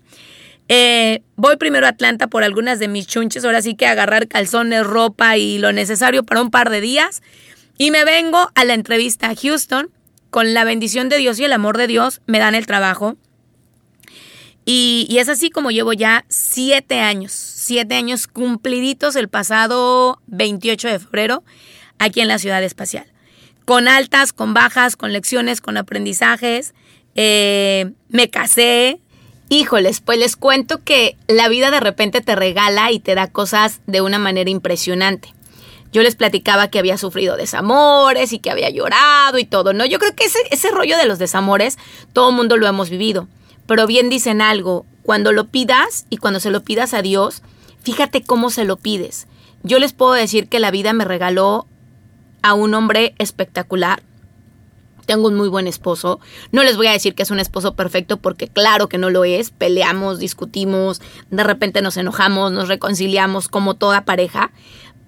eh, 0.73 1.21
voy 1.35 1.57
primero 1.57 1.85
a 1.85 1.89
Atlanta 1.89 2.27
por 2.27 2.45
algunas 2.45 2.79
de 2.79 2.87
mis 2.87 3.05
chunches, 3.05 3.43
ahora 3.43 3.61
sí 3.61 3.75
que 3.75 3.87
agarrar 3.87 4.29
calzones, 4.29 4.85
ropa 4.85 5.35
y 5.35 5.57
lo 5.57 5.73
necesario 5.73 6.23
para 6.23 6.41
un 6.41 6.49
par 6.49 6.69
de 6.69 6.79
días. 6.79 7.21
Y 7.77 7.91
me 7.91 8.05
vengo 8.05 8.49
a 8.55 8.63
la 8.63 8.73
entrevista 8.73 9.29
a 9.29 9.35
Houston. 9.35 9.91
Con 10.29 10.53
la 10.53 10.63
bendición 10.63 11.09
de 11.09 11.17
Dios 11.17 11.37
y 11.39 11.43
el 11.43 11.51
amor 11.51 11.77
de 11.77 11.87
Dios 11.87 12.21
me 12.25 12.39
dan 12.39 12.55
el 12.55 12.67
trabajo. 12.67 13.17
Y, 14.63 15.13
es 15.19 15.27
así 15.27 15.49
como 15.49 15.71
llevo 15.71 15.91
ya 15.91 16.23
siete 16.29 17.01
años, 17.01 17.33
siete 17.33 17.95
años 17.95 18.27
cumpliditos 18.27 19.17
el 19.17 19.27
pasado 19.27 20.21
28 20.27 20.87
de 20.87 20.99
febrero 20.99 21.43
aquí 21.99 22.21
en 22.21 22.29
la 22.29 22.39
ciudad 22.39 22.63
espacial. 22.63 23.11
Con 23.65 23.89
altas, 23.89 24.31
con 24.31 24.53
bajas, 24.53 24.95
con 24.95 25.11
lecciones, 25.11 25.59
con 25.59 25.75
aprendizajes. 25.75 26.73
Eh, 27.15 27.91
me 28.07 28.29
casé, 28.29 29.01
Híjoles, 29.53 29.99
pues 29.99 30.17
les 30.17 30.37
cuento 30.37 30.81
que 30.81 31.17
la 31.27 31.49
vida 31.49 31.71
de 31.71 31.81
repente 31.81 32.21
te 32.21 32.37
regala 32.37 32.89
y 32.93 33.01
te 33.01 33.15
da 33.15 33.27
cosas 33.27 33.81
de 33.85 33.99
una 33.99 34.17
manera 34.17 34.49
impresionante. 34.49 35.33
Yo 35.91 36.03
les 36.03 36.15
platicaba 36.15 36.69
que 36.69 36.79
había 36.79 36.97
sufrido 36.97 37.35
desamores 37.35 38.31
y 38.31 38.39
que 38.39 38.49
había 38.49 38.69
llorado 38.69 39.39
y 39.39 39.43
todo, 39.43 39.73
¿no? 39.73 39.85
Yo 39.85 39.99
creo 39.99 40.15
que 40.15 40.23
ese, 40.23 40.39
ese 40.51 40.71
rollo 40.71 40.97
de 40.97 41.05
los 41.05 41.19
desamores, 41.19 41.77
todo 42.13 42.31
mundo 42.31 42.55
lo 42.55 42.65
hemos 42.65 42.89
vivido. 42.89 43.27
Pero 43.67 43.87
bien 43.87 44.09
dicen 44.09 44.41
algo, 44.41 44.85
cuando 45.03 45.33
lo 45.33 45.49
pidas 45.49 46.05
y 46.09 46.15
cuando 46.15 46.39
se 46.39 46.49
lo 46.49 46.63
pidas 46.63 46.93
a 46.93 47.01
Dios, 47.01 47.41
fíjate 47.83 48.23
cómo 48.23 48.51
se 48.51 48.63
lo 48.63 48.77
pides. 48.77 49.27
Yo 49.63 49.79
les 49.79 49.91
puedo 49.91 50.13
decir 50.13 50.47
que 50.47 50.61
la 50.61 50.71
vida 50.71 50.93
me 50.93 51.03
regaló 51.03 51.67
a 52.41 52.53
un 52.53 52.73
hombre 52.73 53.15
espectacular, 53.17 54.01
tengo 55.11 55.27
un 55.27 55.35
muy 55.35 55.49
buen 55.49 55.67
esposo. 55.67 56.21
No 56.53 56.63
les 56.63 56.77
voy 56.77 56.87
a 56.87 56.93
decir 56.93 57.15
que 57.15 57.23
es 57.23 57.31
un 57.31 57.41
esposo 57.41 57.75
perfecto 57.75 58.15
porque 58.15 58.47
claro 58.47 58.87
que 58.87 58.97
no 58.97 59.09
lo 59.09 59.25
es. 59.25 59.51
Peleamos, 59.51 60.19
discutimos, 60.19 61.01
de 61.29 61.43
repente 61.43 61.81
nos 61.81 61.97
enojamos, 61.97 62.53
nos 62.53 62.69
reconciliamos 62.69 63.49
como 63.49 63.73
toda 63.73 64.05
pareja. 64.05 64.51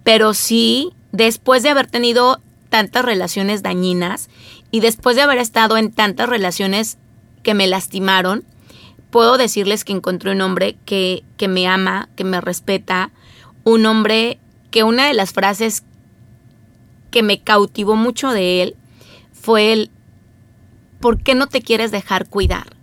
Pero 0.04 0.34
sí, 0.34 0.92
después 1.14 1.64
de 1.64 1.70
haber 1.70 1.88
tenido 1.88 2.42
tantas 2.68 3.06
relaciones 3.06 3.64
dañinas 3.64 4.28
y 4.72 4.82
después 4.82 5.16
de 5.16 5.22
haber 5.22 5.38
estado 5.38 5.78
en 5.78 5.94
tantas 5.94 6.28
relaciones 6.28 6.98
que 7.42 7.54
me 7.54 7.68
lastimaron, 7.68 8.44
puedo 9.10 9.38
decirles 9.38 9.86
que 9.86 9.94
encontré 9.94 10.34
un 10.34 10.42
hombre 10.42 10.76
que, 10.84 11.24
que 11.38 11.48
me 11.48 11.66
ama, 11.66 12.10
que 12.18 12.26
me 12.26 12.42
respeta, 12.42 13.12
un 13.64 13.86
hombre 13.86 14.38
que 14.70 14.84
una 14.84 15.08
de 15.08 15.14
las 15.14 15.32
frases 15.32 15.86
que 17.10 17.24
me 17.24 17.42
cautivó 17.42 17.96
mucho 17.96 18.32
de 18.32 18.64
él 18.64 18.76
fue 19.44 19.74
el 19.74 19.92
¿por 21.02 21.22
qué 21.22 21.36
no 21.36 21.48
te 21.48 21.62
quieres 21.62 21.92
dejar 21.92 22.30
cuidar? 22.30 22.78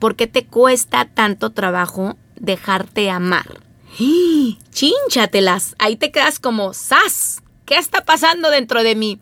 ¿Por 0.00 0.16
qué 0.16 0.26
te 0.26 0.44
cuesta 0.44 1.04
tanto 1.04 1.50
trabajo 1.50 2.16
dejarte 2.34 3.08
amar? 3.08 3.60
¡Chínchatelas! 4.72 5.76
Ahí 5.78 5.94
te 5.94 6.10
quedas 6.10 6.40
como 6.40 6.74
¡Sas! 6.74 7.40
¿Qué 7.66 7.76
está 7.76 8.04
pasando 8.04 8.50
dentro 8.50 8.82
de 8.82 8.96
mí? 8.96 9.20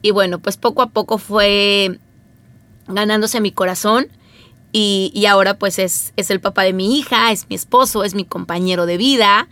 Y 0.00 0.10
bueno, 0.10 0.38
pues 0.38 0.56
poco 0.56 0.80
a 0.80 0.88
poco 0.88 1.18
fue 1.18 2.00
ganándose 2.88 3.42
mi 3.42 3.52
corazón. 3.52 4.08
Y, 4.72 5.12
y, 5.14 5.26
ahora 5.26 5.58
pues 5.58 5.78
es, 5.78 6.14
es, 6.16 6.30
el 6.30 6.40
papá 6.40 6.62
de 6.62 6.72
mi 6.72 6.98
hija, 6.98 7.30
es 7.30 7.46
mi 7.50 7.56
esposo, 7.56 8.04
es 8.04 8.14
mi 8.14 8.24
compañero 8.24 8.86
de 8.86 8.96
vida 8.96 9.48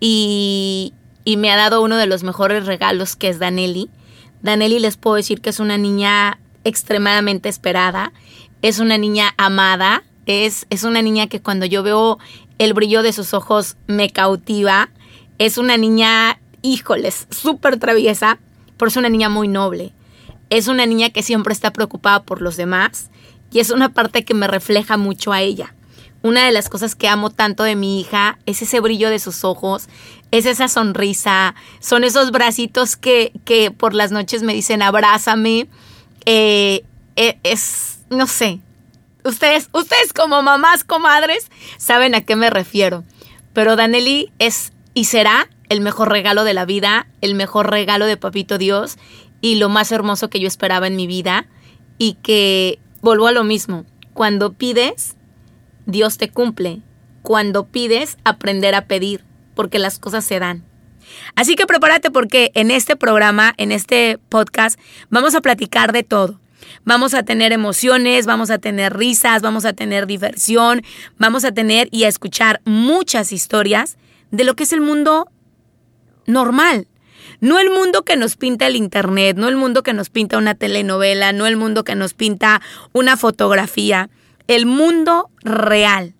y, 0.00 0.92
y, 1.24 1.36
me 1.36 1.52
ha 1.52 1.56
dado 1.56 1.82
uno 1.82 1.96
de 1.96 2.06
los 2.06 2.24
mejores 2.24 2.66
regalos 2.66 3.14
que 3.14 3.28
es 3.28 3.38
Danelli. 3.38 3.90
Danelli 4.46 4.78
les 4.78 4.96
puedo 4.96 5.16
decir 5.16 5.40
que 5.40 5.50
es 5.50 5.60
una 5.60 5.76
niña 5.76 6.38
extremadamente 6.64 7.48
esperada, 7.48 8.12
es 8.62 8.78
una 8.78 8.96
niña 8.96 9.34
amada, 9.36 10.04
es, 10.26 10.66
es 10.70 10.84
una 10.84 11.02
niña 11.02 11.26
que 11.26 11.42
cuando 11.42 11.66
yo 11.66 11.82
veo 11.82 12.18
el 12.58 12.72
brillo 12.72 13.02
de 13.02 13.12
sus 13.12 13.34
ojos 13.34 13.76
me 13.88 14.10
cautiva, 14.10 14.88
es 15.38 15.58
una 15.58 15.76
niña, 15.76 16.38
híjoles, 16.62 17.26
súper 17.30 17.78
traviesa, 17.78 18.38
pero 18.76 18.88
es 18.88 18.96
una 18.96 19.08
niña 19.08 19.28
muy 19.28 19.48
noble, 19.48 19.92
es 20.48 20.68
una 20.68 20.86
niña 20.86 21.10
que 21.10 21.24
siempre 21.24 21.52
está 21.52 21.72
preocupada 21.72 22.22
por 22.22 22.40
los 22.40 22.56
demás 22.56 23.10
y 23.50 23.58
es 23.58 23.70
una 23.70 23.92
parte 23.92 24.24
que 24.24 24.34
me 24.34 24.46
refleja 24.46 24.96
mucho 24.96 25.32
a 25.32 25.42
ella. 25.42 25.74
Una 26.22 26.44
de 26.46 26.52
las 26.52 26.68
cosas 26.68 26.94
que 26.94 27.08
amo 27.08 27.30
tanto 27.30 27.62
de 27.62 27.76
mi 27.76 28.00
hija 28.00 28.38
es 28.46 28.62
ese 28.62 28.80
brillo 28.80 29.10
de 29.10 29.18
sus 29.18 29.44
ojos, 29.44 29.88
es 30.30 30.46
esa 30.46 30.68
sonrisa, 30.68 31.54
son 31.80 32.04
esos 32.04 32.30
bracitos 32.30 32.96
que, 32.96 33.32
que 33.44 33.70
por 33.70 33.94
las 33.94 34.12
noches 34.12 34.42
me 34.42 34.54
dicen 34.54 34.82
abrázame. 34.82 35.68
Eh, 36.24 36.84
eh, 37.16 37.38
es, 37.44 38.00
no 38.10 38.26
sé, 38.26 38.60
ustedes, 39.24 39.68
ustedes 39.72 40.12
como 40.12 40.42
mamás, 40.42 40.84
comadres, 40.84 41.50
saben 41.78 42.14
a 42.14 42.22
qué 42.22 42.36
me 42.36 42.50
refiero. 42.50 43.04
Pero 43.52 43.76
Danelli 43.76 44.32
es 44.38 44.72
y 44.92 45.04
será 45.04 45.48
el 45.68 45.80
mejor 45.80 46.10
regalo 46.10 46.44
de 46.44 46.54
la 46.54 46.64
vida, 46.64 47.06
el 47.20 47.34
mejor 47.34 47.70
regalo 47.70 48.06
de 48.06 48.16
Papito 48.16 48.58
Dios 48.58 48.98
y 49.40 49.56
lo 49.56 49.68
más 49.68 49.92
hermoso 49.92 50.28
que 50.28 50.40
yo 50.40 50.48
esperaba 50.48 50.86
en 50.86 50.96
mi 50.96 51.06
vida. 51.06 51.46
Y 51.98 52.14
que 52.22 52.78
vuelvo 53.00 53.26
a 53.26 53.32
lo 53.32 53.42
mismo, 53.42 53.86
cuando 54.12 54.52
pides, 54.52 55.16
Dios 55.86 56.18
te 56.18 56.28
cumple. 56.28 56.82
Cuando 57.22 57.66
pides, 57.66 58.18
aprender 58.24 58.74
a 58.74 58.86
pedir 58.86 59.24
porque 59.56 59.80
las 59.80 59.98
cosas 59.98 60.24
se 60.24 60.38
dan. 60.38 60.62
Así 61.34 61.56
que 61.56 61.66
prepárate 61.66 62.12
porque 62.12 62.52
en 62.54 62.70
este 62.70 62.94
programa, 62.94 63.54
en 63.56 63.72
este 63.72 64.18
podcast, 64.28 64.78
vamos 65.10 65.34
a 65.34 65.40
platicar 65.40 65.92
de 65.92 66.04
todo. 66.04 66.38
Vamos 66.84 67.14
a 67.14 67.24
tener 67.24 67.52
emociones, 67.52 68.26
vamos 68.26 68.50
a 68.50 68.58
tener 68.58 68.96
risas, 68.96 69.42
vamos 69.42 69.64
a 69.64 69.72
tener 69.72 70.06
diversión, 70.06 70.82
vamos 71.18 71.44
a 71.44 71.52
tener 71.52 71.88
y 71.90 72.04
a 72.04 72.08
escuchar 72.08 72.60
muchas 72.64 73.32
historias 73.32 73.96
de 74.30 74.44
lo 74.44 74.54
que 74.54 74.64
es 74.64 74.72
el 74.72 74.80
mundo 74.80 75.28
normal. 76.26 76.86
No 77.40 77.58
el 77.58 77.70
mundo 77.70 78.04
que 78.04 78.16
nos 78.16 78.36
pinta 78.36 78.66
el 78.66 78.76
Internet, 78.76 79.36
no 79.36 79.48
el 79.48 79.56
mundo 79.56 79.82
que 79.82 79.92
nos 79.92 80.10
pinta 80.10 80.38
una 80.38 80.54
telenovela, 80.54 81.32
no 81.32 81.46
el 81.46 81.56
mundo 81.56 81.84
que 81.84 81.94
nos 81.94 82.14
pinta 82.14 82.62
una 82.92 83.16
fotografía, 83.16 84.10
el 84.48 84.66
mundo 84.66 85.30
real 85.42 86.15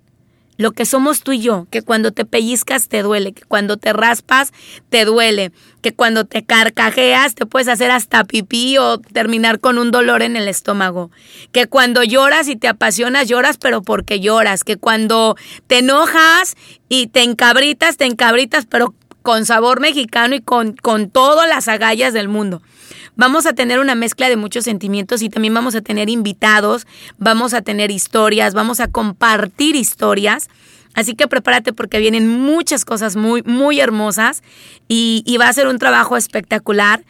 lo 0.57 0.73
que 0.73 0.87
somos 0.87 1.23
tú 1.23 1.33
y 1.33 1.41
yo, 1.41 1.67
que 1.71 1.83
cuando 1.83 2.13
te 2.13 2.25
pellizcas 2.25 2.89
te 2.89 3.03
duele, 3.03 3.33
que 3.33 3.43
cuando 3.43 3.77
te 3.77 3.93
raspas 3.93 4.53
te 4.89 5.05
duele, 5.05 5.53
que 5.83 5.95
cuando 5.95 6.25
te 6.25 6.45
carcajeas 6.45 7.35
te 7.35 7.47
puedes 7.47 7.69
hacer 7.69 7.91
hasta 7.91 8.25
pipí 8.25 8.79
o 8.79 8.99
terminar 8.99 9.61
con 9.61 9.79
un 9.79 9.91
dolor 9.91 10.23
en 10.23 10.37
el 10.37 10.49
estómago, 10.49 11.11
que 11.53 11.67
cuando 11.67 12.03
lloras 12.03 12.49
y 12.49 12.57
te 12.57 12.69
apasionas 12.69 13.29
lloras 13.29 13.59
pero 13.59 13.83
porque 13.83 14.21
lloras, 14.21 14.65
que 14.65 14.77
cuando 14.77 15.37
te 15.67 15.79
enojas 15.79 16.57
y 16.89 17.09
te 17.09 17.23
encabritas, 17.23 17.97
te 17.97 18.07
encabritas 18.07 18.67
pero 18.67 18.95
con 19.23 19.45
sabor 19.45 19.81
mexicano 19.81 20.37
y 20.37 20.41
con, 20.41 20.75
con 20.75 21.11
todas 21.11 21.49
las 21.49 21.67
agallas 21.67 22.13
del 22.13 22.29
mundo. 22.29 22.63
Vamos 23.17 23.47
a 23.47 23.55
tener 23.55 23.79
una 23.79 23.95
mezcla 23.95 24.29
de 24.29 24.37
muchos 24.37 24.65
sentimientos 24.65 25.23
y 25.23 25.31
también 25.31 25.55
vamos 25.55 25.75
a 25.75 25.81
tener 25.81 26.11
invitados, 26.11 26.87
vamos 27.17 27.55
a 27.55 27.63
tener 27.63 27.91
historias, 27.91 28.53
vamos 28.53 28.79
a 28.79 28.89
compartir 28.89 29.75
historias. 29.75 30.49
Así 30.93 31.15
que 31.15 31.27
prepárate 31.27 31.73
porque 31.73 31.99
vienen 31.99 32.29
muchas 32.29 32.85
cosas 32.85 33.17
muy, 33.17 33.43
muy 33.43 33.81
hermosas 33.81 34.43
y, 34.87 35.37
va 35.39 35.49
a 35.49 35.53
ser 35.53 35.67
un 35.67 35.79
trabajo 35.79 36.17
espectacular, 36.17 37.05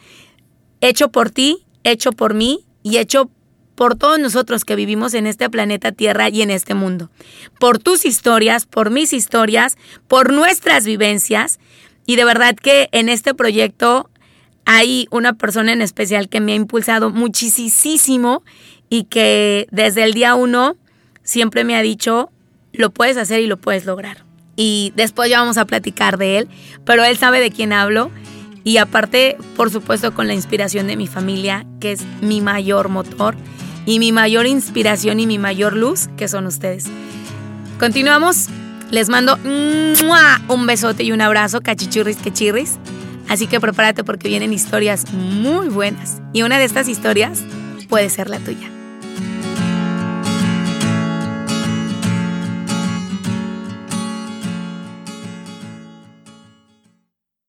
hecho 0.81 1.11
por 1.11 1.31
ti, 1.31 1.67
hecho 1.83 2.13
por 2.13 2.35
mí 2.35 2.67
y 2.83 2.99
hecho 2.99 3.31
por 3.75 3.97
todos 3.97 4.19
nosotros 4.19 4.65
que 4.65 4.77
vivimos 4.77 5.13
en 5.15 5.27
este 5.27 5.51
planeta 5.51 5.93
Tierra 5.93 6.29
y 6.29 6.43
en 6.43 6.51
este 6.51 6.75
mundo. 6.75 7.11
Por 7.59 7.79
tus 7.79 8.05
historias, 8.05 8.65
por 8.65 8.91
mis 8.91 9.13
historias, 9.13 9.77
por 10.09 10.33
nuestras 10.33 10.85
vivencias. 10.85 11.59
Y 12.07 12.17
de 12.17 12.25
verdad 12.25 12.55
que 12.55 12.89
en 12.93 13.09
este 13.09 13.35
proyecto 13.35 14.09
hay 14.67 15.07
una 15.11 15.33
persona 15.33 15.73
en 15.73 15.81
especial 15.81 16.29
que 16.29 16.41
me 16.41 16.53
ha 16.53 16.57
impulsado 16.57 17.11
muchísimo 17.11 18.43
y 18.91 19.05
que 19.05 19.69
desde 19.71 20.03
el 20.03 20.13
día 20.13 20.35
uno 20.35 20.77
siempre 21.23 21.65
me 21.65 21.77
ha 21.77 21.83
dicho, 21.83 22.31
lo 22.73 22.91
puedes 22.91 23.17
hacer 23.17 23.41
y 23.41 23.47
lo 23.47 23.57
puedes 23.57 23.87
lograr. 23.87 24.25
Y 24.57 24.93
después 24.97 25.31
ya 25.31 25.41
vamos 25.41 25.57
a 25.57 25.65
platicar 25.65 26.19
de 26.19 26.39
él, 26.39 26.49
pero 26.85 27.05
él 27.05 27.17
sabe 27.17 27.41
de 27.41 27.51
quién 27.51 27.73
hablo. 27.73 28.11
Y 28.65 28.79
aparte, 28.79 29.37
por 29.55 29.71
supuesto, 29.71 30.13
con 30.15 30.27
la 30.27 30.35
inspiración 30.35 30.89
de 30.89 30.97
mi 30.97 31.07
familia, 31.07 31.65
que 31.79 31.93
es 31.93 32.03
mi 32.21 32.41
mayor 32.41 32.89
motor 32.89 33.37
y 33.87 34.01
mi 34.01 34.11
mayor 34.11 34.47
inspiración 34.47 35.21
y 35.21 35.27
mi 35.29 35.39
mayor 35.39 35.75
luz, 35.75 36.09
que 36.17 36.27
son 36.27 36.47
ustedes. 36.47 36.87
Continuamos. 37.79 38.49
Les 38.91 39.09
mando 39.09 39.39
un 40.49 40.67
besote 40.67 41.03
y 41.03 41.13
un 41.13 41.21
abrazo, 41.21 41.61
cachichurris, 41.61 42.17
quechirris. 42.19 42.79
Así 43.29 43.47
que 43.47 43.61
prepárate 43.61 44.05
porque 44.05 44.29
vienen 44.29 44.53
historias 44.53 45.13
muy 45.13 45.69
buenas. 45.69 46.21
Y 46.33 46.43
una 46.43 46.59
de 46.59 46.65
estas 46.65 46.89
historias 46.89 47.43
puede 47.89 48.09
ser 48.11 48.31
la 48.31 48.39
tuya. 48.39 48.76